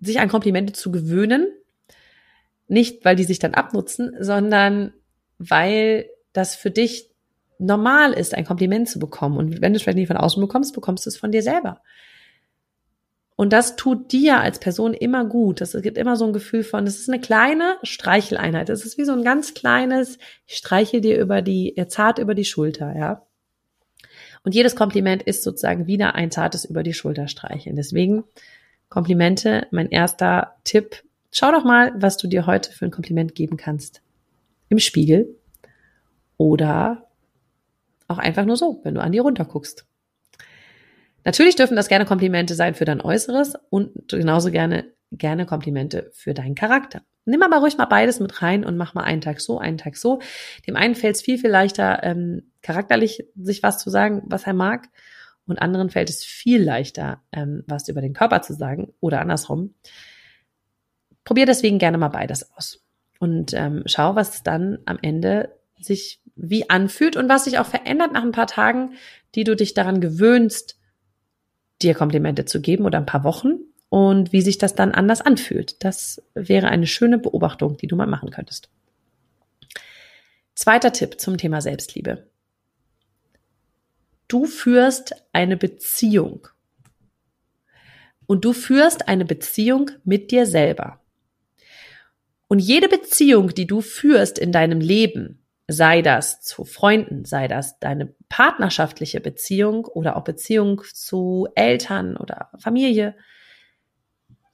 sich 0.00 0.18
an 0.18 0.28
Komplimente 0.28 0.72
zu 0.72 0.90
gewöhnen. 0.90 1.46
Nicht, 2.66 3.04
weil 3.04 3.14
die 3.14 3.22
sich 3.22 3.38
dann 3.38 3.54
abnutzen, 3.54 4.16
sondern 4.18 4.92
weil 5.38 6.10
das 6.32 6.56
für 6.56 6.72
dich 6.72 7.08
normal 7.60 8.12
ist, 8.12 8.34
ein 8.34 8.44
Kompliment 8.44 8.88
zu 8.88 8.98
bekommen. 8.98 9.38
Und 9.38 9.60
wenn 9.60 9.72
du 9.72 9.76
es 9.76 9.84
vielleicht 9.84 9.98
nicht 9.98 10.08
von 10.08 10.16
außen 10.16 10.40
bekommst, 10.40 10.74
bekommst 10.74 11.06
du 11.06 11.10
es 11.10 11.16
von 11.16 11.30
dir 11.30 11.44
selber. 11.44 11.82
Und 13.40 13.52
das 13.52 13.76
tut 13.76 14.10
dir 14.10 14.40
als 14.40 14.58
Person 14.58 14.94
immer 14.94 15.24
gut. 15.24 15.60
Das 15.60 15.80
gibt 15.80 15.96
immer 15.96 16.16
so 16.16 16.26
ein 16.26 16.32
Gefühl 16.32 16.64
von, 16.64 16.84
es 16.88 16.98
ist 16.98 17.08
eine 17.08 17.20
kleine 17.20 17.76
Streicheleinheit. 17.84 18.68
Es 18.68 18.84
ist 18.84 18.98
wie 18.98 19.04
so 19.04 19.12
ein 19.12 19.22
ganz 19.22 19.54
kleines, 19.54 20.18
ich 20.44 20.56
streiche 20.56 21.00
dir 21.00 21.20
über 21.20 21.40
die, 21.40 21.80
zart 21.86 22.18
über 22.18 22.34
die 22.34 22.44
Schulter, 22.44 22.96
ja. 22.98 23.22
Und 24.42 24.56
jedes 24.56 24.74
Kompliment 24.74 25.22
ist 25.22 25.44
sozusagen 25.44 25.86
wieder 25.86 26.16
ein 26.16 26.32
zartes 26.32 26.64
über 26.64 26.82
die 26.82 26.94
Schulter 26.94 27.28
streicheln. 27.28 27.76
Deswegen 27.76 28.24
Komplimente, 28.88 29.68
mein 29.70 29.88
erster 29.88 30.56
Tipp. 30.64 31.04
Schau 31.30 31.52
doch 31.52 31.62
mal, 31.62 31.92
was 31.96 32.16
du 32.16 32.26
dir 32.26 32.44
heute 32.44 32.72
für 32.72 32.86
ein 32.86 32.90
Kompliment 32.90 33.36
geben 33.36 33.56
kannst. 33.56 34.02
Im 34.68 34.80
Spiegel 34.80 35.36
oder 36.38 37.06
Auch 38.08 38.18
einfach 38.18 38.46
nur 38.46 38.56
so, 38.56 38.80
wenn 38.82 38.94
du 38.94 39.00
an 39.00 39.12
dir 39.12 39.22
runterguckst. 39.22 39.84
Natürlich 41.24 41.56
dürfen 41.56 41.76
das 41.76 41.88
gerne 41.88 42.04
Komplimente 42.04 42.54
sein 42.54 42.74
für 42.74 42.84
dein 42.84 43.00
Äußeres 43.00 43.54
und 43.70 44.08
genauso 44.08 44.50
gerne, 44.50 44.92
gerne 45.12 45.46
Komplimente 45.46 46.10
für 46.14 46.34
deinen 46.34 46.54
Charakter. 46.54 47.02
Nimm 47.24 47.42
aber 47.42 47.58
ruhig 47.58 47.76
mal 47.76 47.84
beides 47.84 48.20
mit 48.20 48.40
rein 48.40 48.64
und 48.64 48.78
mach 48.78 48.94
mal 48.94 49.04
einen 49.04 49.20
Tag 49.20 49.40
so, 49.40 49.58
einen 49.58 49.76
Tag 49.76 49.96
so. 49.96 50.20
Dem 50.66 50.76
einen 50.76 50.94
fällt 50.94 51.16
es 51.16 51.22
viel, 51.22 51.38
viel 51.38 51.50
leichter, 51.50 52.02
ähm, 52.02 52.52
charakterlich 52.62 53.26
sich 53.36 53.62
was 53.62 53.78
zu 53.78 53.90
sagen, 53.90 54.22
was 54.26 54.46
er 54.46 54.54
mag. 54.54 54.88
Und 55.46 55.60
anderen 55.60 55.90
fällt 55.90 56.08
es 56.08 56.24
viel 56.24 56.62
leichter, 56.62 57.22
ähm, 57.32 57.64
was 57.66 57.88
über 57.88 58.00
den 58.00 58.14
Körper 58.14 58.40
zu 58.40 58.54
sagen 58.54 58.94
oder 59.00 59.20
andersrum. 59.20 59.74
Probier 61.24 61.44
deswegen 61.44 61.78
gerne 61.78 61.98
mal 61.98 62.08
beides 62.08 62.50
aus. 62.52 62.82
Und 63.18 63.52
ähm, 63.52 63.82
schau, 63.84 64.14
was 64.14 64.42
dann 64.42 64.78
am 64.86 64.98
Ende 65.02 65.54
sich 65.78 66.22
wie 66.34 66.70
anfühlt 66.70 67.16
und 67.16 67.28
was 67.28 67.44
sich 67.44 67.58
auch 67.58 67.66
verändert 67.66 68.12
nach 68.12 68.22
ein 68.22 68.32
paar 68.32 68.46
Tagen, 68.46 68.94
die 69.34 69.44
du 69.44 69.54
dich 69.54 69.74
daran 69.74 70.00
gewöhnst, 70.00 70.77
dir 71.82 71.94
Komplimente 71.94 72.44
zu 72.44 72.60
geben 72.60 72.84
oder 72.84 72.98
ein 72.98 73.06
paar 73.06 73.24
Wochen 73.24 73.60
und 73.88 74.32
wie 74.32 74.42
sich 74.42 74.58
das 74.58 74.74
dann 74.74 74.92
anders 74.92 75.20
anfühlt. 75.20 75.82
Das 75.84 76.22
wäre 76.34 76.68
eine 76.68 76.86
schöne 76.86 77.18
Beobachtung, 77.18 77.76
die 77.76 77.86
du 77.86 77.96
mal 77.96 78.06
machen 78.06 78.30
könntest. 78.30 78.68
Zweiter 80.54 80.92
Tipp 80.92 81.20
zum 81.20 81.36
Thema 81.36 81.60
Selbstliebe. 81.60 82.26
Du 84.26 84.44
führst 84.44 85.14
eine 85.32 85.56
Beziehung. 85.56 86.48
Und 88.26 88.44
du 88.44 88.52
führst 88.52 89.08
eine 89.08 89.24
Beziehung 89.24 89.90
mit 90.04 90.30
dir 90.30 90.44
selber. 90.44 91.00
Und 92.46 92.58
jede 92.58 92.88
Beziehung, 92.88 93.54
die 93.54 93.66
du 93.66 93.80
führst 93.80 94.38
in 94.38 94.52
deinem 94.52 94.80
Leben, 94.80 95.42
sei 95.68 96.00
das 96.00 96.40
zu 96.40 96.64
Freunden, 96.64 97.26
sei 97.26 97.46
das 97.46 97.78
deine 97.78 98.14
partnerschaftliche 98.30 99.20
Beziehung 99.20 99.84
oder 99.84 100.16
auch 100.16 100.24
Beziehung 100.24 100.82
zu 100.94 101.46
Eltern 101.54 102.16
oder 102.16 102.50
Familie, 102.58 103.14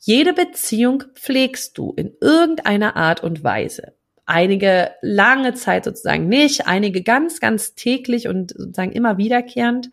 jede 0.00 0.34
Beziehung 0.34 1.04
pflegst 1.14 1.78
du 1.78 1.94
in 1.96 2.12
irgendeiner 2.20 2.96
Art 2.96 3.22
und 3.22 3.42
Weise. 3.42 3.94
Einige 4.26 4.90
lange 5.00 5.54
Zeit 5.54 5.84
sozusagen 5.84 6.28
nicht, 6.28 6.66
einige 6.66 7.02
ganz, 7.02 7.40
ganz 7.40 7.74
täglich 7.74 8.28
und 8.28 8.50
sozusagen 8.50 8.92
immer 8.92 9.16
wiederkehrend. 9.16 9.90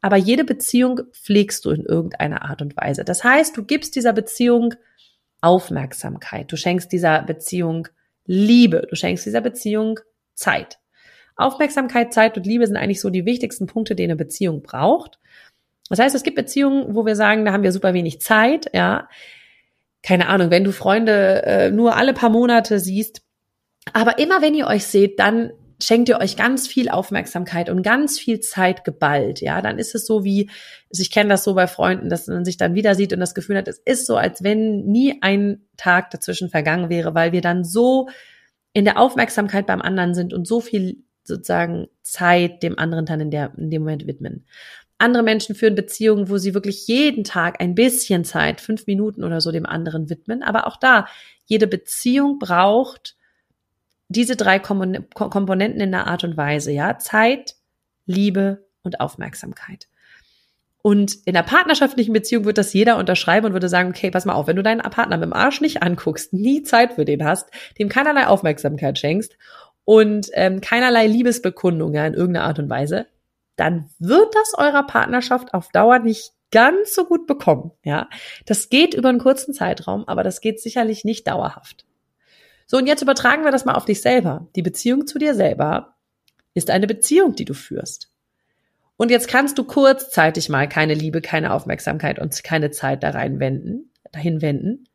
Aber 0.00 0.16
jede 0.16 0.44
Beziehung 0.44 1.02
pflegst 1.12 1.64
du 1.64 1.70
in 1.70 1.84
irgendeiner 1.84 2.42
Art 2.42 2.62
und 2.62 2.76
Weise. 2.76 3.04
Das 3.04 3.22
heißt, 3.22 3.56
du 3.56 3.64
gibst 3.64 3.96
dieser 3.96 4.12
Beziehung 4.12 4.74
Aufmerksamkeit. 5.40 6.50
Du 6.50 6.56
schenkst 6.56 6.90
dieser 6.90 7.22
Beziehung 7.22 7.86
Liebe. 8.24 8.86
Du 8.88 8.96
schenkst 8.96 9.24
dieser 9.24 9.40
Beziehung 9.40 10.00
Zeit. 10.38 10.78
Aufmerksamkeit, 11.36 12.12
Zeit 12.12 12.36
und 12.36 12.46
Liebe 12.46 12.66
sind 12.66 12.76
eigentlich 12.76 13.00
so 13.00 13.10
die 13.10 13.24
wichtigsten 13.24 13.66
Punkte, 13.66 13.94
die 13.94 14.04
eine 14.04 14.16
Beziehung 14.16 14.62
braucht. 14.62 15.18
Das 15.88 15.98
heißt, 15.98 16.14
es 16.14 16.22
gibt 16.22 16.36
Beziehungen, 16.36 16.94
wo 16.94 17.06
wir 17.06 17.16
sagen, 17.16 17.44
da 17.44 17.52
haben 17.52 17.62
wir 17.62 17.72
super 17.72 17.94
wenig 17.94 18.20
Zeit, 18.20 18.70
ja. 18.74 19.08
Keine 20.02 20.28
Ahnung, 20.28 20.50
wenn 20.50 20.64
du 20.64 20.72
Freunde 20.72 21.42
äh, 21.44 21.70
nur 21.70 21.96
alle 21.96 22.14
paar 22.14 22.30
Monate 22.30 22.78
siehst, 22.78 23.22
aber 23.92 24.18
immer 24.18 24.42
wenn 24.42 24.54
ihr 24.54 24.66
euch 24.66 24.84
seht, 24.84 25.18
dann 25.18 25.52
schenkt 25.80 26.08
ihr 26.08 26.18
euch 26.18 26.36
ganz 26.36 26.66
viel 26.66 26.88
Aufmerksamkeit 26.88 27.70
und 27.70 27.82
ganz 27.82 28.18
viel 28.18 28.40
Zeit 28.40 28.84
geballt, 28.84 29.40
ja, 29.40 29.62
dann 29.62 29.78
ist 29.78 29.94
es 29.94 30.06
so 30.06 30.24
wie, 30.24 30.50
also 30.90 31.02
ich 31.02 31.10
kenne 31.10 31.30
das 31.30 31.44
so 31.44 31.54
bei 31.54 31.66
Freunden, 31.68 32.08
dass 32.08 32.26
man 32.26 32.44
sich 32.44 32.56
dann 32.56 32.74
wieder 32.74 32.94
sieht 32.94 33.12
und 33.12 33.20
das 33.20 33.34
Gefühl 33.34 33.56
hat, 33.56 33.68
es 33.68 33.80
ist 33.84 34.06
so, 34.06 34.16
als 34.16 34.42
wenn 34.42 34.84
nie 34.86 35.18
ein 35.22 35.66
Tag 35.76 36.10
dazwischen 36.10 36.50
vergangen 36.50 36.90
wäre, 36.90 37.14
weil 37.14 37.32
wir 37.32 37.40
dann 37.40 37.64
so 37.64 38.08
in 38.72 38.84
der 38.84 38.98
Aufmerksamkeit 38.98 39.66
beim 39.66 39.80
anderen 39.80 40.14
sind 40.14 40.32
und 40.32 40.46
so 40.46 40.60
viel 40.60 41.02
sozusagen 41.24 41.88
Zeit 42.02 42.62
dem 42.62 42.78
anderen 42.78 43.06
dann 43.06 43.20
in, 43.20 43.30
der, 43.30 43.52
in 43.56 43.70
dem 43.70 43.82
Moment 43.82 44.06
widmen. 44.06 44.46
Andere 44.98 45.22
Menschen 45.22 45.54
führen 45.54 45.76
Beziehungen, 45.76 46.28
wo 46.28 46.38
sie 46.38 46.54
wirklich 46.54 46.88
jeden 46.88 47.22
Tag 47.22 47.60
ein 47.60 47.74
bisschen 47.74 48.24
Zeit, 48.24 48.60
fünf 48.60 48.86
Minuten 48.86 49.22
oder 49.22 49.40
so 49.40 49.52
dem 49.52 49.66
anderen 49.66 50.10
widmen. 50.10 50.42
Aber 50.42 50.66
auch 50.66 50.76
da, 50.76 51.06
jede 51.46 51.68
Beziehung 51.68 52.38
braucht 52.38 53.16
diese 54.08 54.36
drei 54.36 54.58
Komponenten 54.58 55.80
in 55.80 55.92
der 55.92 56.06
Art 56.06 56.24
und 56.24 56.36
Weise, 56.36 56.72
ja. 56.72 56.98
Zeit, 56.98 57.56
Liebe 58.06 58.66
und 58.82 59.00
Aufmerksamkeit. 59.00 59.86
Und 60.88 61.16
in 61.26 61.34
der 61.34 61.42
partnerschaftlichen 61.42 62.14
Beziehung 62.14 62.46
wird 62.46 62.56
das 62.56 62.72
jeder 62.72 62.96
unterschreiben 62.96 63.44
und 63.44 63.52
würde 63.52 63.68
sagen, 63.68 63.90
okay, 63.90 64.10
pass 64.10 64.24
mal 64.24 64.32
auf, 64.32 64.46
wenn 64.46 64.56
du 64.56 64.62
deinen 64.62 64.80
Partner 64.80 65.18
mit 65.18 65.26
dem 65.26 65.34
Arsch 65.34 65.60
nicht 65.60 65.82
anguckst, 65.82 66.32
nie 66.32 66.62
Zeit 66.62 66.94
für 66.94 67.04
den 67.04 67.26
hast, 67.26 67.50
dem 67.78 67.90
keinerlei 67.90 68.26
Aufmerksamkeit 68.26 68.96
schenkst 68.96 69.36
und 69.84 70.30
ähm, 70.32 70.62
keinerlei 70.62 71.06
Liebesbekundung 71.06 71.92
ja, 71.92 72.06
in 72.06 72.14
irgendeiner 72.14 72.46
Art 72.46 72.58
und 72.58 72.70
Weise, 72.70 73.06
dann 73.56 73.90
wird 73.98 74.34
das 74.34 74.54
eurer 74.56 74.82
Partnerschaft 74.82 75.52
auf 75.52 75.68
Dauer 75.72 75.98
nicht 75.98 76.32
ganz 76.52 76.94
so 76.94 77.04
gut 77.04 77.26
bekommen. 77.26 77.72
Ja, 77.84 78.08
das 78.46 78.70
geht 78.70 78.94
über 78.94 79.10
einen 79.10 79.18
kurzen 79.18 79.52
Zeitraum, 79.52 80.08
aber 80.08 80.22
das 80.22 80.40
geht 80.40 80.58
sicherlich 80.58 81.04
nicht 81.04 81.28
dauerhaft. 81.28 81.84
So, 82.66 82.78
und 82.78 82.86
jetzt 82.86 83.02
übertragen 83.02 83.44
wir 83.44 83.52
das 83.52 83.66
mal 83.66 83.74
auf 83.74 83.84
dich 83.84 84.00
selber. 84.00 84.48
Die 84.56 84.62
Beziehung 84.62 85.06
zu 85.06 85.18
dir 85.18 85.34
selber 85.34 85.96
ist 86.54 86.70
eine 86.70 86.86
Beziehung, 86.86 87.34
die 87.34 87.44
du 87.44 87.52
führst. 87.52 88.10
Und 88.98 89.12
jetzt 89.12 89.28
kannst 89.28 89.56
du 89.56 89.64
kurzzeitig 89.64 90.48
mal 90.48 90.68
keine 90.68 90.92
Liebe, 90.92 91.20
keine 91.20 91.54
Aufmerksamkeit 91.54 92.18
und 92.18 92.42
keine 92.42 92.72
Zeit 92.72 93.04
da 93.04 93.10
reinwenden, 93.10 93.92
dahin 94.10 94.42
wenden. 94.42 94.86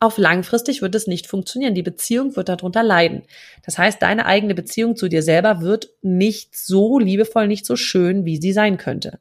Auf 0.00 0.18
langfristig 0.18 0.82
wird 0.82 0.94
es 0.96 1.06
nicht 1.06 1.28
funktionieren. 1.28 1.74
Die 1.74 1.84
Beziehung 1.84 2.34
wird 2.34 2.48
darunter 2.48 2.82
leiden. 2.82 3.22
Das 3.64 3.78
heißt, 3.78 4.02
deine 4.02 4.26
eigene 4.26 4.56
Beziehung 4.56 4.96
zu 4.96 5.08
dir 5.08 5.22
selber 5.22 5.60
wird 5.60 5.88
nicht 6.02 6.56
so 6.56 6.98
liebevoll, 6.98 7.46
nicht 7.46 7.64
so 7.64 7.76
schön, 7.76 8.24
wie 8.24 8.38
sie 8.38 8.52
sein 8.52 8.76
könnte. 8.76 9.20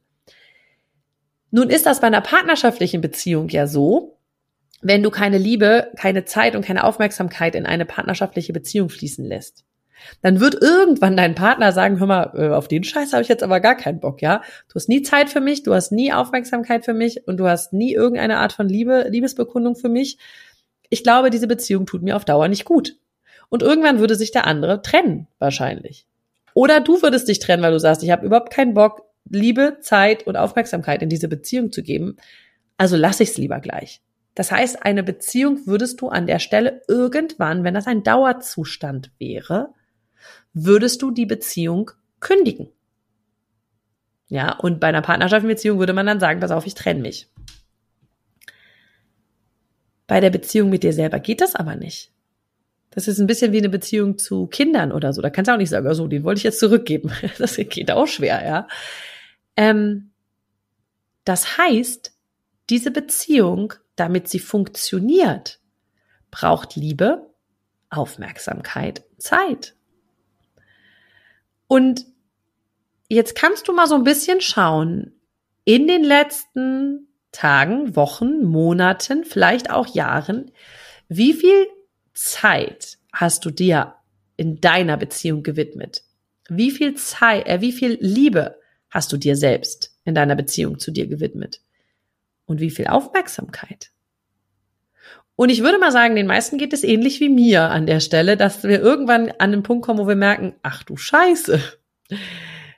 Nun 1.51 1.69
ist 1.69 1.85
das 1.85 2.01
bei 2.01 2.07
einer 2.07 2.21
partnerschaftlichen 2.21 3.01
Beziehung 3.01 3.49
ja 3.49 3.67
so, 3.67 4.17
wenn 4.81 5.03
du 5.03 5.11
keine 5.11 5.37
Liebe, 5.37 5.91
keine 5.95 6.25
Zeit 6.25 6.55
und 6.55 6.65
keine 6.65 6.85
Aufmerksamkeit 6.85 7.53
in 7.53 7.67
eine 7.67 7.85
partnerschaftliche 7.85 8.51
Beziehung 8.51 8.89
fließen 8.89 9.23
lässt. 9.23 9.63
Dann 10.21 10.39
wird 10.39 10.61
irgendwann 10.61 11.17
dein 11.17 11.35
Partner 11.35 11.71
sagen, 11.71 11.99
hör 11.99 12.07
mal, 12.07 12.31
äh, 12.35 12.49
auf 12.49 12.67
den 12.67 12.83
Scheiß 12.83 13.13
habe 13.13 13.23
ich 13.23 13.29
jetzt 13.29 13.43
aber 13.43 13.59
gar 13.59 13.75
keinen 13.75 13.99
Bock, 13.99 14.21
ja? 14.21 14.41
Du 14.69 14.75
hast 14.75 14.89
nie 14.89 15.01
Zeit 15.01 15.29
für 15.29 15.41
mich, 15.41 15.63
du 15.63 15.73
hast 15.73 15.91
nie 15.91 16.13
Aufmerksamkeit 16.13 16.85
für 16.85 16.93
mich 16.93 17.27
und 17.27 17.37
du 17.37 17.47
hast 17.47 17.73
nie 17.73 17.93
irgendeine 17.93 18.37
Art 18.37 18.53
von 18.53 18.67
Liebe, 18.67 19.07
Liebesbekundung 19.09 19.75
für 19.75 19.89
mich 19.89 20.17
ich 20.93 21.03
glaube, 21.03 21.31
diese 21.31 21.47
Beziehung 21.47 21.87
tut 21.87 22.03
mir 22.03 22.15
auf 22.15 22.23
Dauer 22.23 22.47
nicht 22.47 22.65
gut. 22.65 22.97
Und 23.49 23.63
irgendwann 23.63 23.97
würde 23.97 24.13
sich 24.13 24.31
der 24.31 24.45
andere 24.45 24.83
trennen, 24.83 25.27
wahrscheinlich. 25.39 26.05
Oder 26.53 26.81
du 26.81 27.01
würdest 27.01 27.27
dich 27.27 27.39
trennen, 27.39 27.63
weil 27.63 27.71
du 27.71 27.79
sagst, 27.79 28.03
ich 28.03 28.11
habe 28.11 28.27
überhaupt 28.27 28.53
keinen 28.53 28.75
Bock, 28.75 29.01
Liebe, 29.27 29.77
Zeit 29.81 30.27
und 30.27 30.37
Aufmerksamkeit 30.37 31.01
in 31.01 31.09
diese 31.09 31.27
Beziehung 31.27 31.71
zu 31.71 31.81
geben. 31.81 32.17
Also 32.77 32.95
lass 32.95 33.19
ich 33.21 33.29
es 33.29 33.37
lieber 33.37 33.59
gleich. 33.59 34.01
Das 34.35 34.51
heißt, 34.51 34.85
eine 34.85 35.01
Beziehung 35.01 35.65
würdest 35.65 35.99
du 35.99 36.09
an 36.09 36.27
der 36.27 36.37
Stelle 36.37 36.83
irgendwann, 36.87 37.63
wenn 37.63 37.73
das 37.73 37.87
ein 37.87 38.03
Dauerzustand 38.03 39.09
wäre, 39.17 39.73
würdest 40.53 41.01
du 41.01 41.11
die 41.11 41.25
Beziehung 41.25 41.91
kündigen. 42.19 42.69
Ja, 44.27 44.57
und 44.57 44.79
bei 44.79 44.87
einer 44.87 45.01
partnerschaftlichen 45.01 45.55
Beziehung 45.55 45.79
würde 45.79 45.93
man 45.93 46.05
dann 46.05 46.19
sagen, 46.19 46.39
pass 46.39 46.51
auf, 46.51 46.65
ich 46.65 46.73
trenne 46.73 47.01
mich. 47.01 47.29
Bei 50.07 50.19
der 50.19 50.29
Beziehung 50.29 50.69
mit 50.69 50.83
dir 50.83 50.93
selber 50.93 51.19
geht 51.19 51.41
das 51.41 51.55
aber 51.55 51.75
nicht. 51.75 52.11
Das 52.89 53.07
ist 53.07 53.19
ein 53.19 53.27
bisschen 53.27 53.51
wie 53.51 53.57
eine 53.57 53.69
Beziehung 53.69 54.17
zu 54.17 54.47
Kindern 54.47 54.91
oder 54.91 55.13
so. 55.13 55.21
Da 55.21 55.29
kannst 55.29 55.49
du 55.49 55.53
auch 55.53 55.57
nicht 55.57 55.69
sagen, 55.69 55.91
so, 55.93 56.07
den 56.07 56.23
wollte 56.23 56.39
ich 56.39 56.43
jetzt 56.43 56.59
zurückgeben. 56.59 57.11
Das 57.37 57.55
geht 57.55 57.91
auch 57.91 58.07
schwer, 58.07 58.43
ja. 58.45 58.67
Ähm, 59.55 60.11
das 61.25 61.57
heißt, 61.57 62.13
diese 62.69 62.91
Beziehung, 62.91 63.73
damit 63.95 64.27
sie 64.27 64.39
funktioniert, 64.39 65.59
braucht 66.31 66.75
Liebe, 66.75 67.29
Aufmerksamkeit, 67.89 69.03
Zeit. 69.17 69.75
Und 71.73 72.05
jetzt 73.09 73.33
kannst 73.33 73.67
du 73.67 73.73
mal 73.73 73.87
so 73.87 73.95
ein 73.95 74.03
bisschen 74.03 74.41
schauen, 74.41 75.11
in 75.65 75.87
den 75.87 76.03
letzten 76.03 77.07
Tagen, 77.31 77.95
Wochen, 77.95 78.43
Monaten, 78.43 79.25
vielleicht 79.25 79.71
auch 79.71 79.87
Jahren, 79.87 80.51
wie 81.09 81.33
viel 81.33 81.65
Zeit 82.13 82.99
hast 83.11 83.43
du 83.45 83.49
dir 83.49 83.95
in 84.37 84.61
deiner 84.61 84.97
Beziehung 84.97 85.41
gewidmet? 85.41 86.03
Wie 86.47 86.69
viel 86.69 86.93
Zeit, 86.93 87.47
äh, 87.47 87.59
wie 87.61 87.71
viel 87.71 87.97
Liebe 87.99 88.59
hast 88.91 89.11
du 89.11 89.17
dir 89.17 89.35
selbst 89.35 89.97
in 90.05 90.13
deiner 90.13 90.35
Beziehung 90.35 90.77
zu 90.77 90.91
dir 90.91 91.07
gewidmet? 91.07 91.59
Und 92.45 92.59
wie 92.59 92.69
viel 92.69 92.85
Aufmerksamkeit? 92.85 93.92
Und 95.35 95.49
ich 95.49 95.63
würde 95.63 95.79
mal 95.79 95.91
sagen, 95.91 96.15
den 96.15 96.27
meisten 96.27 96.57
geht 96.57 96.73
es 96.73 96.83
ähnlich 96.83 97.19
wie 97.19 97.29
mir 97.29 97.69
an 97.69 97.87
der 97.87 97.99
Stelle, 97.99 98.37
dass 98.37 98.63
wir 98.63 98.79
irgendwann 98.79 99.31
an 99.39 99.51
den 99.51 99.63
Punkt 99.63 99.85
kommen, 99.85 99.99
wo 99.99 100.07
wir 100.07 100.15
merken, 100.15 100.55
ach 100.61 100.83
du 100.83 100.95
Scheiße 100.95 101.59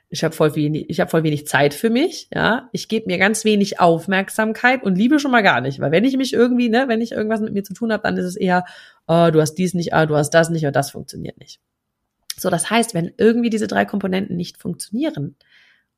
ich 0.08 0.22
habe 0.22 0.34
voll 0.34 0.54
wenig, 0.54 0.88
ich 0.88 1.00
habe 1.00 1.10
voll 1.10 1.24
wenig 1.24 1.46
Zeit 1.46 1.74
für 1.74 1.90
mich, 1.90 2.28
ja. 2.32 2.68
Ich 2.72 2.88
gebe 2.88 3.06
mir 3.06 3.18
ganz 3.18 3.44
wenig 3.44 3.80
Aufmerksamkeit 3.80 4.84
und 4.84 4.96
Liebe 4.96 5.18
schon 5.18 5.32
mal 5.32 5.42
gar 5.42 5.60
nicht, 5.60 5.80
weil 5.80 5.90
wenn 5.90 6.04
ich 6.04 6.16
mich 6.16 6.32
irgendwie, 6.32 6.68
ne, 6.68 6.84
wenn 6.86 7.00
ich 7.00 7.12
irgendwas 7.12 7.40
mit 7.40 7.52
mir 7.52 7.64
zu 7.64 7.74
tun 7.74 7.92
habe, 7.92 8.04
dann 8.04 8.16
ist 8.16 8.24
es 8.24 8.36
eher, 8.36 8.64
oh, 9.08 9.30
du 9.32 9.40
hast 9.40 9.54
dies 9.54 9.74
nicht, 9.74 9.94
ah, 9.94 10.06
du 10.06 10.16
hast 10.16 10.30
das 10.30 10.48
nicht 10.48 10.64
und 10.64 10.76
das 10.76 10.92
funktioniert 10.92 11.38
nicht. 11.38 11.60
So, 12.36 12.50
das 12.50 12.70
heißt, 12.70 12.94
wenn 12.94 13.12
irgendwie 13.16 13.50
diese 13.50 13.66
drei 13.66 13.84
Komponenten 13.84 14.36
nicht 14.36 14.58
funktionieren 14.58 15.36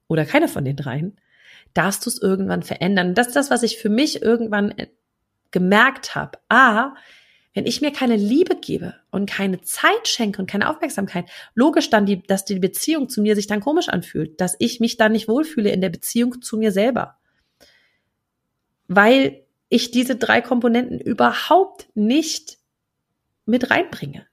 oder 0.07 0.25
keine 0.25 0.49
von 0.49 0.65
den 0.65 0.77
dreien, 0.77 1.17
darfst 1.75 2.07
du 2.07 2.11
es 2.11 2.21
irgendwann 2.21 2.63
verändern. 2.63 3.15
Das 3.15 3.29
ist 3.29 3.37
das, 3.37 3.51
was 3.51 3.63
ich 3.63 3.77
für 3.77 3.91
mich 3.91 4.23
irgendwann 4.23 4.73
gemerkt 5.51 6.15
habe. 6.15 6.39
A, 6.49 6.95
wenn 7.55 7.67
ich 7.67 7.81
mir 7.81 7.93
keine 7.93 8.17
Liebe 8.17 8.57
gebe 8.57 8.95
und 9.11 9.29
keine 9.29 9.61
Zeit 9.63 10.07
schenke 10.07 10.41
und 10.41 10.49
keine 10.49 10.71
Aufmerksamkeit, 10.71 11.25
logisch 11.55 11.91
dann, 11.91 12.07
die, 12.07 12.23
dass 12.23 12.45
die 12.45 12.59
Beziehung 12.59 13.09
zu 13.09 13.21
mir 13.21 13.35
sich 13.35 13.47
dann 13.47 13.61
komisch 13.61 13.89
anfühlt, 13.89 14.41
dass 14.41 14.57
ich 14.59 14.81
mich 14.81 14.97
dann 14.97 15.13
nicht 15.13 15.29
wohlfühle 15.29 15.71
in 15.71 15.81
der 15.81 15.89
Beziehung 15.89 16.41
zu 16.41 16.57
mir 16.57 16.73
selber. 16.73 17.17
Weil 18.87 19.43
ich 19.69 19.91
diese 19.91 20.17
drei 20.17 20.41
Komponenten 20.41 21.01
überhaupt 21.01 21.89
nicht 21.95 22.59
mit 23.45 23.71
reinbringe. 23.71 24.27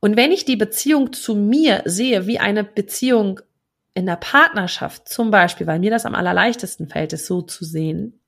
Und 0.00 0.16
wenn 0.16 0.32
ich 0.32 0.44
die 0.44 0.56
Beziehung 0.56 1.12
zu 1.12 1.34
mir 1.34 1.82
sehe 1.84 2.26
wie 2.26 2.38
eine 2.38 2.64
Beziehung 2.64 3.40
in 3.94 4.06
der 4.06 4.16
Partnerschaft, 4.16 5.08
zum 5.08 5.30
Beispiel, 5.30 5.66
weil 5.66 5.78
mir 5.78 5.90
das 5.90 6.06
am 6.06 6.14
allerleichtesten 6.14 6.88
fällt, 6.88 7.12
es 7.12 7.26
so 7.26 7.42
zu 7.42 7.64
sehen, 7.64 8.19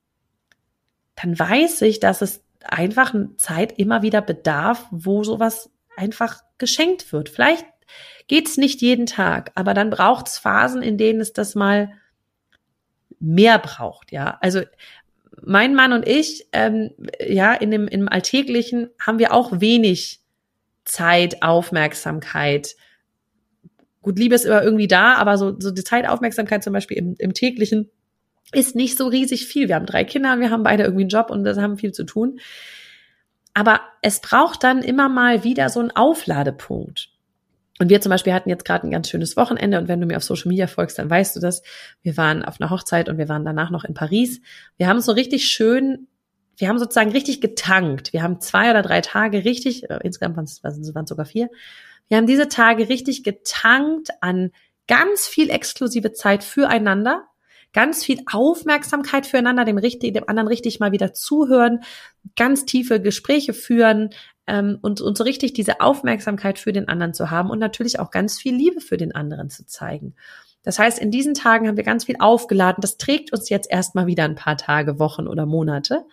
dann 1.15 1.39
weiß 1.39 1.83
ich, 1.83 2.01
dass 2.01 2.23
es 2.23 2.45
einfach 2.65 3.15
Zeit 3.37 3.79
immer 3.79 4.03
wieder 4.03 4.23
bedarf, 4.23 4.87
wo 4.91 5.25
sowas 5.25 5.71
einfach 5.97 6.41
geschenkt 6.59 7.13
wird. 7.13 7.29
Vielleicht 7.29 7.67
geht's 8.29 8.57
nicht 8.57 8.81
jeden 8.81 9.07
Tag, 9.07 9.51
aber 9.55 9.75
dann 9.75 9.91
braucht's 9.91 10.39
Phasen, 10.39 10.83
in 10.83 10.97
denen 10.97 11.21
es 11.21 11.33
das 11.33 11.55
mal 11.55 11.93
mehr 13.19 13.59
braucht, 13.59 14.13
ja. 14.13 14.39
Also 14.41 14.63
mein 15.41 15.75
Mann 15.75 15.93
und 15.93 16.07
ich, 16.07 16.47
ähm, 16.53 16.91
ja, 17.21 17.55
in 17.55 17.71
dem 17.71 17.89
im 17.89 18.09
Alltäglichen 18.09 18.91
haben 19.01 19.19
wir 19.19 19.33
auch 19.33 19.61
wenig 19.61 20.21
Zeit, 20.85 21.43
Aufmerksamkeit. 21.43 22.77
Gut, 24.03 24.19
Liebe 24.19 24.35
ist 24.35 24.45
immer 24.45 24.63
irgendwie 24.63 24.89
da, 24.89 25.15
aber 25.15 25.39
so, 25.39 25.59
so 25.59 25.71
die 25.71 25.85
Zeit, 25.85 26.09
Aufmerksamkeit 26.09 26.63
zum 26.63 26.73
Beispiel 26.73 26.99
im, 26.99 27.15
im 27.19 27.35
täglichen 27.35 27.91
ist 28.53 28.75
nicht 28.75 28.99
so 28.99 29.07
riesig 29.07 29.47
viel. 29.47 29.69
Wir 29.69 29.77
haben 29.77 29.87
drei 29.87 30.05
Kinder 30.05 30.33
und 30.33 30.41
wir 30.41 30.51
haben 30.51 30.63
beide 30.63 30.83
irgendwie 30.85 31.05
einen 31.05 31.11
Job 31.11 31.31
und 31.31 31.45
das 31.45 31.59
haben 31.59 31.79
viel 31.79 31.93
zu 31.93 32.05
tun. 32.05 32.41
Aber 33.55 33.81
es 34.01 34.21
braucht 34.21 34.65
dann 34.65 34.83
immer 34.83 35.09
mal 35.09 35.45
wieder 35.45 35.69
so 35.69 35.81
einen 35.81 35.91
Aufladepunkt. 35.91 37.11
Und 37.79 37.89
wir 37.89 38.01
zum 38.01 38.11
Beispiel 38.11 38.33
hatten 38.33 38.51
jetzt 38.51 38.65
gerade 38.65 38.87
ein 38.87 38.91
ganz 38.91 39.09
schönes 39.09 39.37
Wochenende 39.37 39.79
und 39.79 39.89
wenn 39.89 40.01
du 40.01 40.07
mir 40.07 40.17
auf 40.17 40.23
Social 40.23 40.49
Media 40.49 40.67
folgst, 40.67 40.99
dann 40.99 41.11
weißt 41.11 41.35
du 41.35 41.41
das. 41.41 41.63
Wir 42.03 42.17
waren 42.17 42.45
auf 42.45 42.61
einer 42.61 42.71
Hochzeit 42.71 43.09
und 43.09 43.19
wir 43.19 43.29
waren 43.29 43.45
danach 43.45 43.71
noch 43.71 43.85
in 43.85 43.95
Paris. 43.95 44.41
Wir 44.77 44.87
haben 44.87 45.01
so 45.01 45.13
richtig 45.13 45.47
schön, 45.47 46.07
wir 46.57 46.69
haben 46.69 46.79
sozusagen 46.79 47.11
richtig 47.11 47.41
getankt. 47.41 48.13
Wir 48.13 48.23
haben 48.23 48.41
zwei 48.41 48.71
oder 48.71 48.83
drei 48.83 49.01
Tage 49.01 49.45
richtig, 49.45 49.91
äh, 49.91 49.99
insgesamt 50.05 50.37
waren 50.37 50.45
es, 50.45 50.63
waren 50.63 51.07
sogar 51.07 51.27
vier. 51.27 51.49
Wir 52.09 52.19
haben 52.19 52.27
diese 52.27 52.49
Tage 52.49 52.89
richtig 52.89 53.25
getankt 53.25 54.11
an 54.21 54.53
ganz 54.87 55.27
viel 55.27 55.51
exklusive 55.51 56.13
Zeit 56.13 56.45
füreinander, 56.45 57.25
ganz 57.73 58.05
viel 58.05 58.21
Aufmerksamkeit 58.31 59.27
füreinander, 59.27 59.65
dem, 59.65 59.79
richtig, 59.79 60.15
dem 60.15 60.29
anderen 60.29 60.49
richtig 60.49 60.81
mal 60.81 60.93
wieder 60.93 61.15
zuhören, 61.15 61.81
ganz 62.37 62.65
tiefe 62.65 63.01
Gespräche 63.01 63.55
führen 63.55 64.11
ähm, 64.47 64.79
und, 64.83 65.01
und 65.01 65.17
so 65.17 65.25
richtig 65.25 65.53
diese 65.53 65.81
Aufmerksamkeit 65.81 66.59
für 66.59 66.73
den 66.73 66.89
anderen 66.89 67.15
zu 67.15 67.31
haben 67.31 67.51
und 67.51 67.59
natürlich 67.59 67.99
auch 67.99 68.11
ganz 68.11 68.39
viel 68.39 68.55
Liebe 68.55 68.81
für 68.81 68.97
den 68.97 69.15
anderen 69.15 69.51
zu 69.51 69.67
zeigen. 69.67 70.15
Das 70.63 70.79
heißt, 70.79 70.99
in 70.99 71.11
diesen 71.11 71.35
Tagen 71.35 71.67
haben 71.67 71.77
wir 71.77 71.85
ganz 71.85 72.05
viel 72.05 72.17
aufgeladen. 72.19 72.81
Das 72.81 72.97
trägt 72.97 73.33
uns 73.33 73.49
jetzt 73.49 73.71
erstmal 73.71 74.07
wieder 74.07 74.25
ein 74.25 74.37
paar 74.37 74.57
Tage, 74.57 74.99
Wochen 74.99 75.27
oder 75.27 75.45
Monate. 75.45 76.05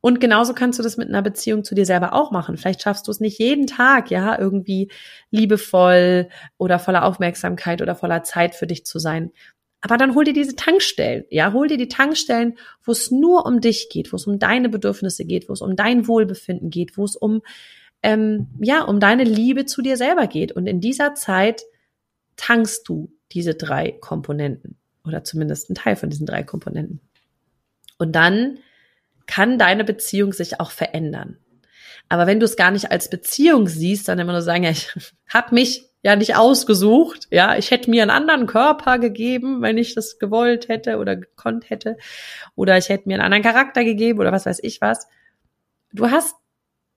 Und 0.00 0.20
genauso 0.20 0.54
kannst 0.54 0.78
du 0.78 0.82
das 0.82 0.96
mit 0.96 1.08
einer 1.08 1.22
Beziehung 1.22 1.64
zu 1.64 1.74
dir 1.74 1.86
selber 1.86 2.12
auch 2.12 2.30
machen. 2.30 2.56
Vielleicht 2.56 2.82
schaffst 2.82 3.06
du 3.06 3.10
es 3.10 3.18
nicht 3.18 3.38
jeden 3.38 3.66
Tag, 3.66 4.10
ja, 4.10 4.38
irgendwie 4.38 4.90
liebevoll 5.30 6.28
oder 6.58 6.78
voller 6.78 7.04
Aufmerksamkeit 7.04 7.82
oder 7.82 7.96
voller 7.96 8.22
Zeit 8.22 8.54
für 8.54 8.66
dich 8.66 8.86
zu 8.86 8.98
sein. 8.98 9.32
Aber 9.80 9.98
dann 9.98 10.14
hol 10.14 10.24
dir 10.24 10.32
diese 10.32 10.56
Tankstellen, 10.56 11.24
ja, 11.30 11.52
hol 11.52 11.68
dir 11.68 11.76
die 11.76 11.88
Tankstellen, 11.88 12.58
wo 12.82 12.92
es 12.92 13.10
nur 13.10 13.46
um 13.46 13.60
dich 13.60 13.88
geht, 13.90 14.12
wo 14.12 14.16
es 14.16 14.26
um 14.26 14.38
deine 14.38 14.68
Bedürfnisse 14.68 15.24
geht, 15.24 15.48
wo 15.48 15.52
es 15.52 15.60
um 15.60 15.76
dein 15.76 16.08
Wohlbefinden 16.08 16.70
geht, 16.70 16.96
wo 16.96 17.04
es 17.04 17.14
um 17.16 17.42
ähm, 18.02 18.48
ja 18.60 18.82
um 18.82 19.00
deine 19.00 19.24
Liebe 19.24 19.66
zu 19.66 19.82
dir 19.82 19.96
selber 19.96 20.26
geht. 20.26 20.52
Und 20.52 20.66
in 20.66 20.80
dieser 20.80 21.14
Zeit 21.14 21.62
tankst 22.36 22.88
du 22.88 23.12
diese 23.32 23.54
drei 23.54 23.92
Komponenten 23.92 24.76
oder 25.04 25.24
zumindest 25.24 25.68
einen 25.68 25.76
Teil 25.76 25.96
von 25.96 26.10
diesen 26.10 26.26
drei 26.26 26.42
Komponenten. 26.42 27.00
Und 27.98 28.12
dann 28.12 28.58
kann 29.26 29.58
deine 29.58 29.84
Beziehung 29.84 30.32
sich 30.32 30.60
auch 30.60 30.70
verändern. 30.70 31.38
Aber 32.08 32.26
wenn 32.26 32.38
du 32.38 32.44
es 32.44 32.56
gar 32.56 32.70
nicht 32.70 32.90
als 32.90 33.10
Beziehung 33.10 33.66
siehst, 33.66 34.08
dann 34.08 34.18
immer 34.18 34.32
nur 34.32 34.42
sagen, 34.42 34.64
ja, 34.64 34.70
ich 34.70 34.88
hab 35.28 35.52
mich 35.52 35.90
ja 36.02 36.16
nicht 36.16 36.36
ausgesucht. 36.36 37.26
Ja, 37.30 37.56
ich 37.56 37.70
hätte 37.70 37.90
mir 37.90 38.02
einen 38.02 38.10
anderen 38.10 38.46
Körper 38.46 38.98
gegeben, 38.98 39.62
wenn 39.62 39.78
ich 39.78 39.94
das 39.94 40.18
gewollt 40.18 40.68
hätte 40.68 40.98
oder 40.98 41.16
gekonnt 41.16 41.70
hätte. 41.70 41.96
Oder 42.54 42.78
ich 42.78 42.88
hätte 42.88 43.08
mir 43.08 43.14
einen 43.14 43.24
anderen 43.24 43.42
Charakter 43.42 43.84
gegeben 43.84 44.20
oder 44.20 44.32
was 44.32 44.46
weiß 44.46 44.60
ich 44.62 44.80
was. 44.80 45.08
Du 45.92 46.10
hast, 46.10 46.36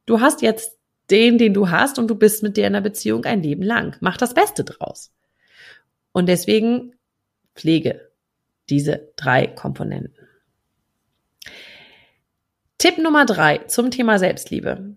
du 0.06 0.22
hast 0.22 0.42
jetzt 0.42 0.78
den, 1.10 1.38
den 1.38 1.54
du 1.54 1.70
hast 1.70 1.98
und 1.98 2.08
du 2.08 2.16
bist 2.16 2.44
mit 2.44 2.58
dir 2.58 2.68
in 2.68 2.76
einer 2.76 2.82
Beziehung 2.82 3.26
ein 3.26 3.42
Leben 3.42 3.64
lang. 3.64 3.96
Mach 4.00 4.18
das 4.18 4.34
Beste 4.34 4.64
draus. 4.64 5.12
Und 6.12 6.28
deswegen 6.28 6.96
pflege 7.56 8.10
diese 8.70 9.12
drei 9.16 9.48
Komponenten. 9.48 10.28
Tipp 12.78 12.98
Nummer 12.98 13.26
drei 13.26 13.58
zum 13.60 13.92
Thema 13.92 14.20
Selbstliebe. 14.20 14.96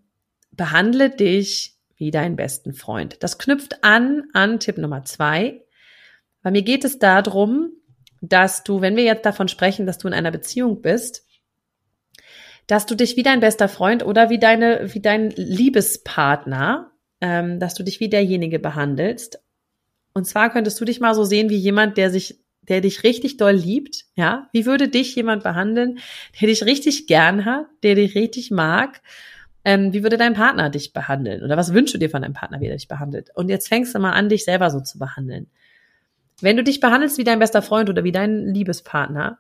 Behandle 0.53 1.11
dich 1.11 1.77
wie 2.03 2.11
deinen 2.11 2.35
besten 2.35 2.73
Freund. 2.73 3.23
Das 3.23 3.39
knüpft 3.39 3.85
an 3.85 4.25
an 4.33 4.59
Tipp 4.59 4.77
Nummer 4.77 5.05
zwei. 5.05 5.63
Bei 6.43 6.51
mir 6.51 6.63
geht 6.63 6.85
es 6.85 6.99
darum, 6.99 7.71
dass 8.21 8.65
du, 8.65 8.81
wenn 8.81 8.97
wir 8.97 9.05
jetzt 9.05 9.25
davon 9.25 9.47
sprechen, 9.47 9.87
dass 9.87 9.99
du 9.99 10.09
in 10.09 10.15
einer 10.15 10.33
Beziehung 10.33 10.83
bist, 10.83 11.25
dass 12.67 12.87
du 12.87 12.97
dich 12.97 13.17
wie 13.17 13.23
dein 13.23 13.39
bester 13.39 13.69
Freund 13.69 14.05
oder 14.05 14.31
wie 14.31 14.41
deine, 14.41 14.93
wie 14.93 15.01
dein 15.01 15.31
Liebespartner, 15.31 16.91
ähm, 17.21 17.61
dass 17.61 17.75
du 17.75 17.85
dich 17.85 18.01
wie 18.01 18.09
derjenige 18.09 18.59
behandelst. 18.59 19.41
Und 20.13 20.27
zwar 20.27 20.51
könntest 20.51 20.81
du 20.81 20.85
dich 20.85 20.99
mal 20.99 21.15
so 21.15 21.23
sehen 21.23 21.51
wie 21.51 21.57
jemand, 21.57 21.97
der 21.99 22.11
sich, 22.11 22.41
der 22.63 22.81
dich 22.81 23.05
richtig 23.05 23.37
doll 23.37 23.53
liebt, 23.53 24.07
ja? 24.17 24.49
Wie 24.53 24.67
würde 24.67 24.89
dich 24.89 25.15
jemand 25.15 25.45
behandeln, 25.45 26.01
der 26.41 26.49
dich 26.49 26.65
richtig 26.65 27.07
gern 27.07 27.45
hat, 27.45 27.67
der 27.85 27.95
dich 27.95 28.17
richtig 28.17 28.51
mag 28.51 29.01
ähm, 29.65 29.93
wie 29.93 30.03
würde 30.03 30.17
dein 30.17 30.35
Partner 30.35 30.71
dich 30.71 30.93
behandeln? 30.93 31.43
Oder 31.43 31.57
was 31.57 31.73
wünschst 31.73 31.95
du 31.95 31.99
dir 31.99 32.11
von 32.11 32.23
deinem 32.23 32.35
Partner, 32.35 32.61
wie 32.61 32.67
er 32.67 32.77
dich 32.77 32.89
behandelt? 32.89 33.31
Und 33.35 33.49
jetzt 33.49 33.69
fängst 33.69 33.95
du 33.95 33.99
mal 33.99 34.13
an, 34.13 34.29
dich 34.29 34.45
selber 34.45 34.71
so 34.71 34.81
zu 34.81 34.99
behandeln. 34.99 35.49
Wenn 36.41 36.57
du 36.57 36.65
dich 36.65 36.81
behandelst 36.81 37.19
wie 37.19 37.25
dein 37.25 37.39
bester 37.39 37.63
Freund 37.63 37.89
oder 37.89 38.03
wie 38.05 38.13
dein 38.13 38.47
Liebespartner, 38.49 39.39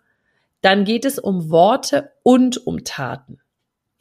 dann 0.60 0.84
geht 0.84 1.04
es 1.04 1.18
um 1.18 1.50
Worte 1.50 2.12
und 2.22 2.66
um 2.66 2.84
Taten. 2.84 3.41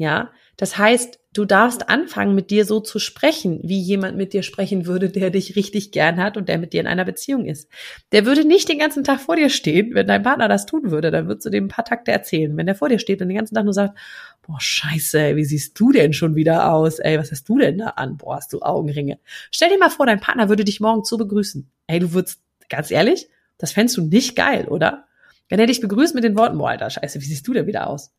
Ja, 0.01 0.31
das 0.57 0.79
heißt, 0.79 1.19
du 1.31 1.45
darfst 1.45 1.87
anfangen, 1.87 2.33
mit 2.33 2.49
dir 2.49 2.65
so 2.65 2.79
zu 2.79 2.97
sprechen, 2.97 3.59
wie 3.61 3.79
jemand 3.79 4.17
mit 4.17 4.33
dir 4.33 4.41
sprechen 4.41 4.87
würde, 4.87 5.09
der 5.09 5.29
dich 5.29 5.55
richtig 5.55 5.91
gern 5.91 6.17
hat 6.17 6.37
und 6.37 6.49
der 6.49 6.57
mit 6.57 6.73
dir 6.73 6.81
in 6.81 6.87
einer 6.87 7.05
Beziehung 7.05 7.45
ist. 7.45 7.69
Der 8.11 8.25
würde 8.25 8.43
nicht 8.43 8.67
den 8.67 8.79
ganzen 8.79 9.03
Tag 9.03 9.19
vor 9.19 9.35
dir 9.35 9.51
stehen, 9.51 9.93
wenn 9.93 10.07
dein 10.07 10.23
Partner 10.23 10.47
das 10.47 10.65
tun 10.65 10.89
würde, 10.89 11.11
dann 11.11 11.27
würdest 11.27 11.45
du 11.45 11.51
dem 11.51 11.65
ein 11.65 11.67
paar 11.67 11.85
Takte 11.85 12.11
erzählen. 12.11 12.57
Wenn 12.57 12.65
der 12.65 12.73
vor 12.73 12.89
dir 12.89 12.97
steht 12.97 13.21
und 13.21 13.27
den 13.27 13.37
ganzen 13.37 13.53
Tag 13.53 13.63
nur 13.63 13.75
sagt, 13.75 13.95
boah, 14.41 14.59
scheiße, 14.59 15.19
ey, 15.19 15.35
wie 15.35 15.45
siehst 15.45 15.79
du 15.79 15.91
denn 15.91 16.13
schon 16.13 16.33
wieder 16.33 16.73
aus? 16.73 16.97
Ey, 16.97 17.19
was 17.19 17.29
hast 17.29 17.47
du 17.47 17.59
denn 17.59 17.77
da 17.77 17.89
an? 17.89 18.17
Boah, 18.17 18.37
hast 18.37 18.53
du 18.53 18.63
Augenringe. 18.63 19.19
Stell 19.51 19.69
dir 19.69 19.77
mal 19.77 19.91
vor, 19.91 20.07
dein 20.07 20.19
Partner 20.19 20.49
würde 20.49 20.65
dich 20.65 20.79
morgen 20.79 21.03
zu 21.03 21.19
begrüßen. 21.19 21.69
Ey, 21.85 21.99
du 21.99 22.13
würdest, 22.13 22.41
ganz 22.69 22.89
ehrlich, 22.89 23.29
das 23.59 23.71
fändest 23.71 23.97
du 23.97 24.01
nicht 24.01 24.35
geil, 24.35 24.67
oder? 24.67 25.05
Wenn 25.47 25.59
er 25.59 25.67
dich 25.67 25.79
begrüßt 25.79 26.15
mit 26.15 26.23
den 26.23 26.35
Worten, 26.35 26.57
boah, 26.57 26.69
alter 26.69 26.89
Scheiße, 26.89 27.21
wie 27.21 27.25
siehst 27.25 27.47
du 27.47 27.53
denn 27.53 27.67
wieder 27.67 27.85
aus? 27.85 28.11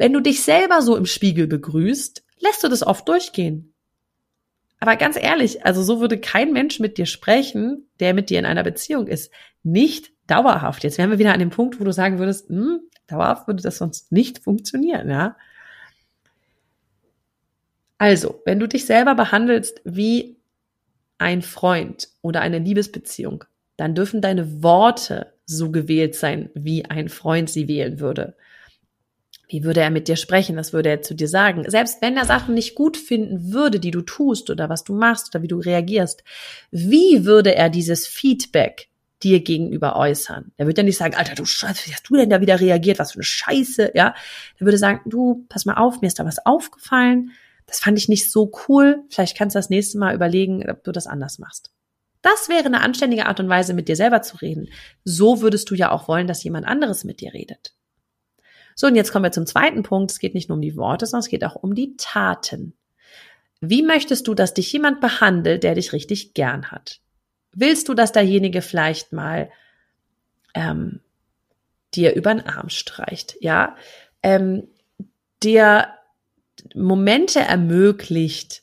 Wenn 0.00 0.14
du 0.14 0.20
dich 0.20 0.42
selber 0.42 0.80
so 0.80 0.96
im 0.96 1.04
Spiegel 1.04 1.46
begrüßt, 1.46 2.24
lässt 2.38 2.64
du 2.64 2.68
das 2.68 2.82
oft 2.82 3.06
durchgehen. 3.06 3.74
Aber 4.78 4.96
ganz 4.96 5.18
ehrlich, 5.20 5.66
also 5.66 5.82
so 5.82 6.00
würde 6.00 6.18
kein 6.18 6.54
Mensch 6.54 6.80
mit 6.80 6.96
dir 6.96 7.04
sprechen, 7.04 7.86
der 8.00 8.14
mit 8.14 8.30
dir 8.30 8.38
in 8.38 8.46
einer 8.46 8.62
Beziehung 8.62 9.08
ist. 9.08 9.30
Nicht 9.62 10.10
dauerhaft. 10.26 10.84
Jetzt 10.84 10.96
wären 10.96 11.10
wir 11.10 11.18
wieder 11.18 11.34
an 11.34 11.38
dem 11.38 11.50
Punkt, 11.50 11.78
wo 11.78 11.84
du 11.84 11.92
sagen 11.92 12.18
würdest, 12.18 12.48
hm, 12.48 12.80
dauerhaft 13.08 13.46
würde 13.46 13.62
das 13.62 13.76
sonst 13.76 14.10
nicht 14.10 14.38
funktionieren, 14.38 15.10
ja. 15.10 15.36
Also, 17.98 18.40
wenn 18.46 18.58
du 18.58 18.68
dich 18.68 18.86
selber 18.86 19.14
behandelst 19.14 19.82
wie 19.84 20.38
ein 21.18 21.42
Freund 21.42 22.08
oder 22.22 22.40
eine 22.40 22.58
Liebesbeziehung, 22.58 23.44
dann 23.76 23.94
dürfen 23.94 24.22
deine 24.22 24.62
Worte 24.62 25.34
so 25.44 25.70
gewählt 25.70 26.14
sein, 26.14 26.48
wie 26.54 26.86
ein 26.86 27.10
Freund 27.10 27.50
sie 27.50 27.68
wählen 27.68 28.00
würde. 28.00 28.34
Wie 29.50 29.64
würde 29.64 29.80
er 29.80 29.90
mit 29.90 30.06
dir 30.06 30.14
sprechen? 30.14 30.56
Was 30.56 30.72
würde 30.72 30.90
er 30.90 31.02
zu 31.02 31.12
dir 31.12 31.26
sagen? 31.26 31.68
Selbst 31.68 32.00
wenn 32.00 32.16
er 32.16 32.24
Sachen 32.24 32.54
nicht 32.54 32.76
gut 32.76 32.96
finden 32.96 33.52
würde, 33.52 33.80
die 33.80 33.90
du 33.90 34.00
tust 34.00 34.48
oder 34.48 34.68
was 34.68 34.84
du 34.84 34.94
machst 34.94 35.34
oder 35.34 35.42
wie 35.42 35.48
du 35.48 35.58
reagierst, 35.58 36.22
wie 36.70 37.24
würde 37.24 37.56
er 37.56 37.68
dieses 37.68 38.06
Feedback 38.06 38.88
dir 39.24 39.40
gegenüber 39.40 39.96
äußern? 39.96 40.52
Er 40.56 40.66
würde 40.66 40.82
ja 40.82 40.84
nicht 40.84 40.96
sagen, 40.96 41.16
Alter, 41.16 41.34
du 41.34 41.44
Scheiße, 41.44 41.88
wie 41.88 41.92
hast 41.92 42.08
du 42.08 42.14
denn 42.14 42.30
da 42.30 42.40
wieder 42.40 42.60
reagiert? 42.60 43.00
Was 43.00 43.10
für 43.10 43.16
eine 43.16 43.24
Scheiße, 43.24 43.90
ja? 43.94 44.14
Er 44.60 44.64
würde 44.64 44.78
sagen, 44.78 45.00
du, 45.04 45.44
pass 45.48 45.66
mal 45.66 45.74
auf, 45.74 46.00
mir 46.00 46.06
ist 46.06 46.20
da 46.20 46.24
was 46.24 46.46
aufgefallen. 46.46 47.32
das 47.66 47.80
fand 47.80 47.98
ich 47.98 48.08
nicht 48.08 48.30
so 48.30 48.52
cool. 48.68 49.02
Vielleicht 49.10 49.36
kannst 49.36 49.56
du 49.56 49.58
das 49.58 49.68
nächste 49.68 49.98
Mal 49.98 50.14
überlegen, 50.14 50.64
ob 50.70 50.84
du 50.84 50.92
das 50.92 51.08
anders 51.08 51.40
machst. 51.40 51.72
Das 52.22 52.48
wäre 52.48 52.66
eine 52.66 52.82
anständige 52.82 53.26
Art 53.26 53.40
und 53.40 53.48
Weise, 53.48 53.74
mit 53.74 53.88
dir 53.88 53.96
selber 53.96 54.22
zu 54.22 54.36
reden. 54.36 54.68
So 55.02 55.40
würdest 55.40 55.70
du 55.70 55.74
ja 55.74 55.90
auch 55.90 56.06
wollen, 56.06 56.28
dass 56.28 56.44
jemand 56.44 56.66
anderes 56.68 57.02
mit 57.02 57.20
dir 57.20 57.34
redet. 57.34 57.74
So, 58.80 58.86
und 58.86 58.94
jetzt 58.94 59.12
kommen 59.12 59.24
wir 59.26 59.30
zum 59.30 59.44
zweiten 59.44 59.82
Punkt. 59.82 60.10
Es 60.10 60.20
geht 60.20 60.32
nicht 60.32 60.48
nur 60.48 60.56
um 60.56 60.62
die 60.62 60.74
Worte, 60.74 61.04
sondern 61.04 61.20
es 61.20 61.28
geht 61.28 61.44
auch 61.44 61.54
um 61.54 61.74
die 61.74 61.98
Taten. 61.98 62.72
Wie 63.60 63.82
möchtest 63.82 64.26
du, 64.26 64.32
dass 64.32 64.54
dich 64.54 64.72
jemand 64.72 65.02
behandelt, 65.02 65.64
der 65.64 65.74
dich 65.74 65.92
richtig 65.92 66.32
gern 66.32 66.70
hat? 66.70 67.00
Willst 67.52 67.90
du, 67.90 67.94
dass 67.94 68.12
derjenige 68.12 68.62
vielleicht 68.62 69.12
mal 69.12 69.50
ähm, 70.54 71.00
dir 71.92 72.14
über 72.14 72.34
den 72.34 72.46
Arm 72.46 72.70
streicht, 72.70 73.36
ja, 73.40 73.76
ähm, 74.22 74.66
dir 75.42 75.88
Momente 76.74 77.40
ermöglicht, 77.40 78.62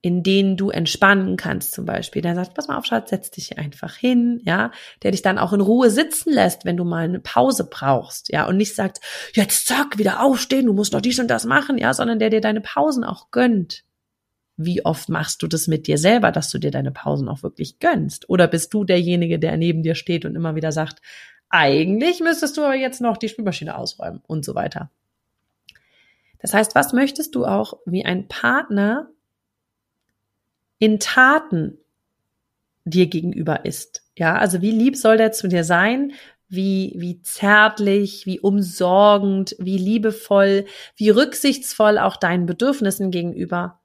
in 0.00 0.22
denen 0.22 0.56
du 0.56 0.70
entspannen 0.70 1.36
kannst, 1.36 1.72
zum 1.72 1.84
Beispiel. 1.84 2.22
Der 2.22 2.34
sagt, 2.34 2.54
pass 2.54 2.68
mal 2.68 2.78
auf, 2.78 2.84
Schatz, 2.84 3.10
setz 3.10 3.30
dich 3.30 3.58
einfach 3.58 3.96
hin, 3.96 4.40
ja, 4.44 4.70
der 5.02 5.10
dich 5.10 5.22
dann 5.22 5.38
auch 5.38 5.52
in 5.52 5.60
Ruhe 5.60 5.90
sitzen 5.90 6.32
lässt, 6.32 6.64
wenn 6.64 6.76
du 6.76 6.84
mal 6.84 7.04
eine 7.04 7.20
Pause 7.20 7.68
brauchst, 7.68 8.32
ja, 8.32 8.46
und 8.46 8.56
nicht 8.56 8.74
sagt, 8.74 9.00
jetzt 9.34 9.66
zack, 9.66 9.98
wieder 9.98 10.22
aufstehen, 10.22 10.66
du 10.66 10.72
musst 10.72 10.92
noch 10.92 11.00
dies 11.00 11.18
und 11.18 11.28
das 11.28 11.44
machen, 11.44 11.78
ja, 11.78 11.92
sondern 11.94 12.18
der 12.20 12.30
dir 12.30 12.40
deine 12.40 12.60
Pausen 12.60 13.02
auch 13.02 13.30
gönnt. 13.30 13.84
Wie 14.56 14.84
oft 14.84 15.08
machst 15.08 15.42
du 15.42 15.46
das 15.46 15.68
mit 15.68 15.86
dir 15.86 15.98
selber, 15.98 16.32
dass 16.32 16.50
du 16.50 16.58
dir 16.58 16.70
deine 16.70 16.90
Pausen 16.90 17.28
auch 17.28 17.42
wirklich 17.42 17.78
gönnst? 17.78 18.28
Oder 18.28 18.48
bist 18.48 18.74
du 18.74 18.84
derjenige, 18.84 19.38
der 19.38 19.56
neben 19.56 19.82
dir 19.82 19.94
steht 19.94 20.24
und 20.24 20.34
immer 20.34 20.54
wieder 20.56 20.72
sagt, 20.72 21.00
eigentlich 21.48 22.20
müsstest 22.20 22.56
du 22.56 22.64
aber 22.64 22.74
jetzt 22.74 23.00
noch 23.00 23.16
die 23.16 23.28
Spülmaschine 23.28 23.76
ausräumen 23.76 24.20
und 24.26 24.44
so 24.44 24.54
weiter. 24.54 24.90
Das 26.40 26.54
heißt, 26.54 26.74
was 26.74 26.92
möchtest 26.92 27.34
du 27.34 27.46
auch 27.46 27.78
wie 27.86 28.04
ein 28.04 28.28
Partner 28.28 29.10
in 30.78 31.00
Taten 31.00 31.78
dir 32.84 33.06
gegenüber 33.06 33.64
ist? 33.64 34.02
Ja, 34.16 34.36
also 34.36 34.62
wie 34.62 34.70
lieb 34.70 34.96
soll 34.96 35.16
der 35.16 35.32
zu 35.32 35.48
dir 35.48 35.64
sein? 35.64 36.12
Wie, 36.48 36.94
wie 36.96 37.20
zärtlich, 37.20 38.24
wie 38.24 38.40
umsorgend, 38.40 39.54
wie 39.58 39.76
liebevoll, 39.76 40.64
wie 40.96 41.10
rücksichtsvoll 41.10 41.98
auch 41.98 42.16
deinen 42.16 42.46
Bedürfnissen 42.46 43.10
gegenüber. 43.10 43.80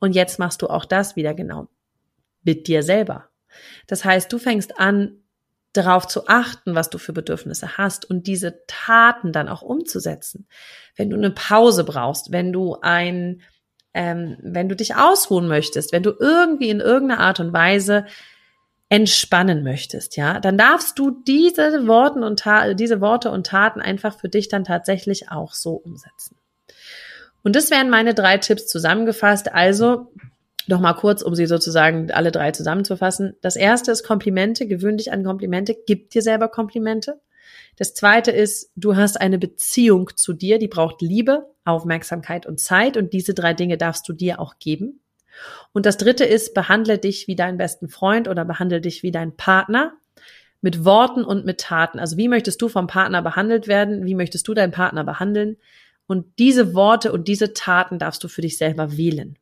Und 0.00 0.14
jetzt 0.14 0.38
machst 0.38 0.62
du 0.62 0.66
auch 0.66 0.84
das 0.84 1.14
wieder 1.14 1.34
genau 1.34 1.68
mit 2.42 2.66
dir 2.66 2.82
selber. 2.82 3.28
Das 3.86 4.04
heißt, 4.04 4.32
du 4.32 4.38
fängst 4.38 4.78
an, 4.80 5.22
darauf 5.72 6.06
zu 6.06 6.26
achten, 6.26 6.74
was 6.74 6.90
du 6.90 6.98
für 6.98 7.12
Bedürfnisse 7.12 7.76
hast 7.76 8.08
und 8.08 8.26
diese 8.26 8.64
Taten 8.66 9.32
dann 9.32 9.48
auch 9.48 9.62
umzusetzen. 9.62 10.46
Wenn 10.96 11.10
du 11.10 11.16
eine 11.16 11.30
Pause 11.30 11.84
brauchst, 11.84 12.32
wenn 12.32 12.52
du 12.52 12.76
ein, 12.80 13.42
ähm, 13.98 14.36
wenn 14.40 14.68
du 14.68 14.76
dich 14.76 14.94
ausruhen 14.94 15.48
möchtest, 15.48 15.92
wenn 15.92 16.04
du 16.04 16.12
irgendwie 16.20 16.68
in 16.68 16.78
irgendeiner 16.78 17.20
Art 17.20 17.40
und 17.40 17.52
Weise 17.52 18.06
entspannen 18.88 19.64
möchtest, 19.64 20.16
ja, 20.16 20.38
dann 20.38 20.56
darfst 20.56 21.00
du 21.00 21.10
diese 21.10 21.88
Worte 21.88 22.20
und 22.20 22.44
diese 22.78 23.00
Worte 23.00 23.32
und 23.32 23.44
Taten 23.44 23.80
einfach 23.80 24.16
für 24.16 24.28
dich 24.28 24.48
dann 24.48 24.62
tatsächlich 24.62 25.32
auch 25.32 25.52
so 25.52 25.72
umsetzen. 25.72 26.36
Und 27.42 27.56
das 27.56 27.72
wären 27.72 27.90
meine 27.90 28.14
drei 28.14 28.38
Tipps 28.38 28.68
zusammengefasst. 28.68 29.52
Also 29.52 30.12
noch 30.68 30.80
mal 30.80 30.92
kurz, 30.92 31.22
um 31.22 31.34
sie 31.34 31.46
sozusagen 31.46 32.12
alle 32.12 32.30
drei 32.30 32.52
zusammenzufassen. 32.52 33.34
Das 33.40 33.56
erste 33.56 33.90
ist 33.90 34.04
Komplimente. 34.04 34.68
Gewöhn 34.68 34.96
dich 34.96 35.10
an 35.10 35.24
Komplimente. 35.24 35.76
Gib 35.86 36.10
dir 36.10 36.22
selber 36.22 36.46
Komplimente. 36.46 37.18
Das 37.76 37.94
zweite 37.94 38.30
ist, 38.30 38.70
du 38.76 38.96
hast 38.96 39.20
eine 39.20 39.38
Beziehung 39.38 40.10
zu 40.16 40.32
dir, 40.32 40.58
die 40.58 40.68
braucht 40.68 41.00
Liebe, 41.00 41.46
Aufmerksamkeit 41.64 42.46
und 42.46 42.58
Zeit. 42.60 42.96
Und 42.96 43.12
diese 43.12 43.34
drei 43.34 43.54
Dinge 43.54 43.78
darfst 43.78 44.08
du 44.08 44.12
dir 44.12 44.40
auch 44.40 44.58
geben. 44.58 45.00
Und 45.72 45.86
das 45.86 45.96
dritte 45.96 46.24
ist, 46.24 46.54
behandle 46.54 46.98
dich 46.98 47.28
wie 47.28 47.36
deinen 47.36 47.58
besten 47.58 47.88
Freund 47.88 48.28
oder 48.28 48.44
behandle 48.44 48.80
dich 48.80 49.02
wie 49.02 49.12
dein 49.12 49.36
Partner 49.36 49.92
mit 50.60 50.84
Worten 50.84 51.24
und 51.24 51.44
mit 51.44 51.60
Taten. 51.60 51.98
Also 51.98 52.16
wie 52.16 52.28
möchtest 52.28 52.60
du 52.60 52.68
vom 52.68 52.86
Partner 52.86 53.22
behandelt 53.22 53.68
werden? 53.68 54.04
Wie 54.04 54.14
möchtest 54.14 54.48
du 54.48 54.54
deinen 54.54 54.72
Partner 54.72 55.04
behandeln? 55.04 55.56
Und 56.06 56.26
diese 56.38 56.74
Worte 56.74 57.12
und 57.12 57.28
diese 57.28 57.52
Taten 57.52 57.98
darfst 57.98 58.24
du 58.24 58.28
für 58.28 58.40
dich 58.40 58.56
selber 58.58 58.96
wählen. 58.96 59.38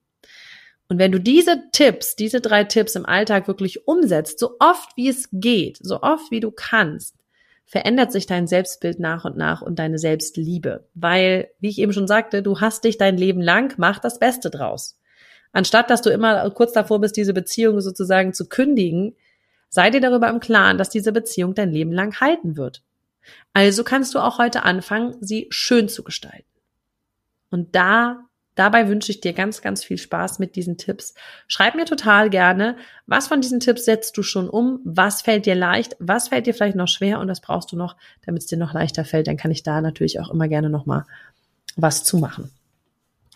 Und 0.88 0.98
wenn 0.98 1.12
du 1.12 1.18
diese 1.18 1.62
Tipps, 1.72 2.16
diese 2.16 2.40
drei 2.40 2.64
Tipps 2.64 2.94
im 2.94 3.06
Alltag 3.06 3.48
wirklich 3.48 3.88
umsetzt, 3.88 4.38
so 4.38 4.56
oft 4.60 4.96
wie 4.96 5.08
es 5.08 5.28
geht, 5.32 5.78
so 5.80 6.02
oft 6.02 6.30
wie 6.30 6.40
du 6.40 6.50
kannst, 6.50 7.15
verändert 7.66 8.12
sich 8.12 8.26
dein 8.26 8.46
Selbstbild 8.46 9.00
nach 9.00 9.24
und 9.24 9.36
nach 9.36 9.60
und 9.60 9.78
deine 9.78 9.98
Selbstliebe. 9.98 10.86
Weil, 10.94 11.50
wie 11.58 11.68
ich 11.68 11.78
eben 11.78 11.92
schon 11.92 12.06
sagte, 12.06 12.42
du 12.42 12.60
hast 12.60 12.84
dich 12.84 12.96
dein 12.96 13.18
Leben 13.18 13.42
lang, 13.42 13.74
mach 13.76 13.98
das 13.98 14.18
Beste 14.18 14.50
draus. 14.50 14.98
Anstatt 15.52 15.90
dass 15.90 16.02
du 16.02 16.10
immer 16.10 16.48
kurz 16.50 16.72
davor 16.72 17.00
bist, 17.00 17.16
diese 17.16 17.34
Beziehung 17.34 17.80
sozusagen 17.80 18.32
zu 18.32 18.48
kündigen, 18.48 19.16
sei 19.68 19.90
dir 19.90 20.00
darüber 20.00 20.28
im 20.28 20.40
Klaren, 20.40 20.78
dass 20.78 20.90
diese 20.90 21.12
Beziehung 21.12 21.54
dein 21.54 21.72
Leben 21.72 21.92
lang 21.92 22.20
halten 22.20 22.56
wird. 22.56 22.82
Also 23.52 23.82
kannst 23.82 24.14
du 24.14 24.20
auch 24.20 24.38
heute 24.38 24.62
anfangen, 24.62 25.16
sie 25.20 25.48
schön 25.50 25.88
zu 25.88 26.04
gestalten. 26.04 26.44
Und 27.50 27.74
da 27.74 28.25
Dabei 28.56 28.88
wünsche 28.88 29.12
ich 29.12 29.20
dir 29.20 29.32
ganz, 29.32 29.62
ganz 29.62 29.84
viel 29.84 29.98
Spaß 29.98 30.40
mit 30.40 30.56
diesen 30.56 30.78
Tipps. 30.78 31.14
Schreib 31.46 31.76
mir 31.76 31.84
total 31.84 32.30
gerne, 32.30 32.76
was 33.06 33.28
von 33.28 33.40
diesen 33.40 33.60
Tipps 33.60 33.84
setzt 33.84 34.16
du 34.16 34.24
schon 34.24 34.48
um? 34.48 34.80
Was 34.84 35.22
fällt 35.22 35.46
dir 35.46 35.54
leicht? 35.54 35.94
Was 36.00 36.28
fällt 36.28 36.46
dir 36.46 36.54
vielleicht 36.54 36.74
noch 36.74 36.88
schwer? 36.88 37.20
Und 37.20 37.28
was 37.28 37.40
brauchst 37.40 37.70
du 37.70 37.76
noch, 37.76 37.96
damit 38.24 38.42
es 38.42 38.48
dir 38.48 38.58
noch 38.58 38.72
leichter 38.74 39.04
fällt? 39.04 39.28
Dann 39.28 39.36
kann 39.36 39.52
ich 39.52 39.62
da 39.62 39.80
natürlich 39.80 40.18
auch 40.18 40.30
immer 40.30 40.48
gerne 40.48 40.70
nochmal 40.70 41.04
was 41.76 42.02
zu 42.02 42.18
machen. 42.18 42.50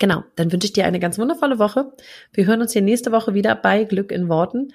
Genau, 0.01 0.25
dann 0.35 0.51
wünsche 0.51 0.65
ich 0.67 0.73
dir 0.73 0.87
eine 0.87 0.99
ganz 0.99 1.19
wundervolle 1.19 1.59
Woche. 1.59 1.93
Wir 2.33 2.47
hören 2.47 2.63
uns 2.63 2.73
hier 2.73 2.83
nächste 2.83 3.13
Woche 3.13 3.35
wieder 3.35 3.55
bei 3.55 3.85
Glück 3.85 4.11
in 4.11 4.29
Worten. 4.31 4.73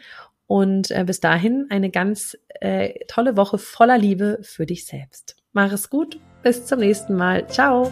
Und 0.47 0.91
äh, 0.91 1.03
bis 1.03 1.19
dahin 1.19 1.65
eine 1.69 1.89
ganz 1.89 2.38
äh, 2.62 2.93
tolle 3.08 3.36
Woche 3.36 3.58
voller 3.58 3.97
Liebe 3.97 4.38
für 4.43 4.67
dich 4.67 4.86
selbst. 4.86 5.36
Mach 5.53 5.71
es 5.71 5.89
gut. 5.89 6.19
Bis 6.43 6.67
zum 6.67 6.79
nächsten 6.79 7.15
Mal. 7.15 7.47
Ciao. 7.47 7.91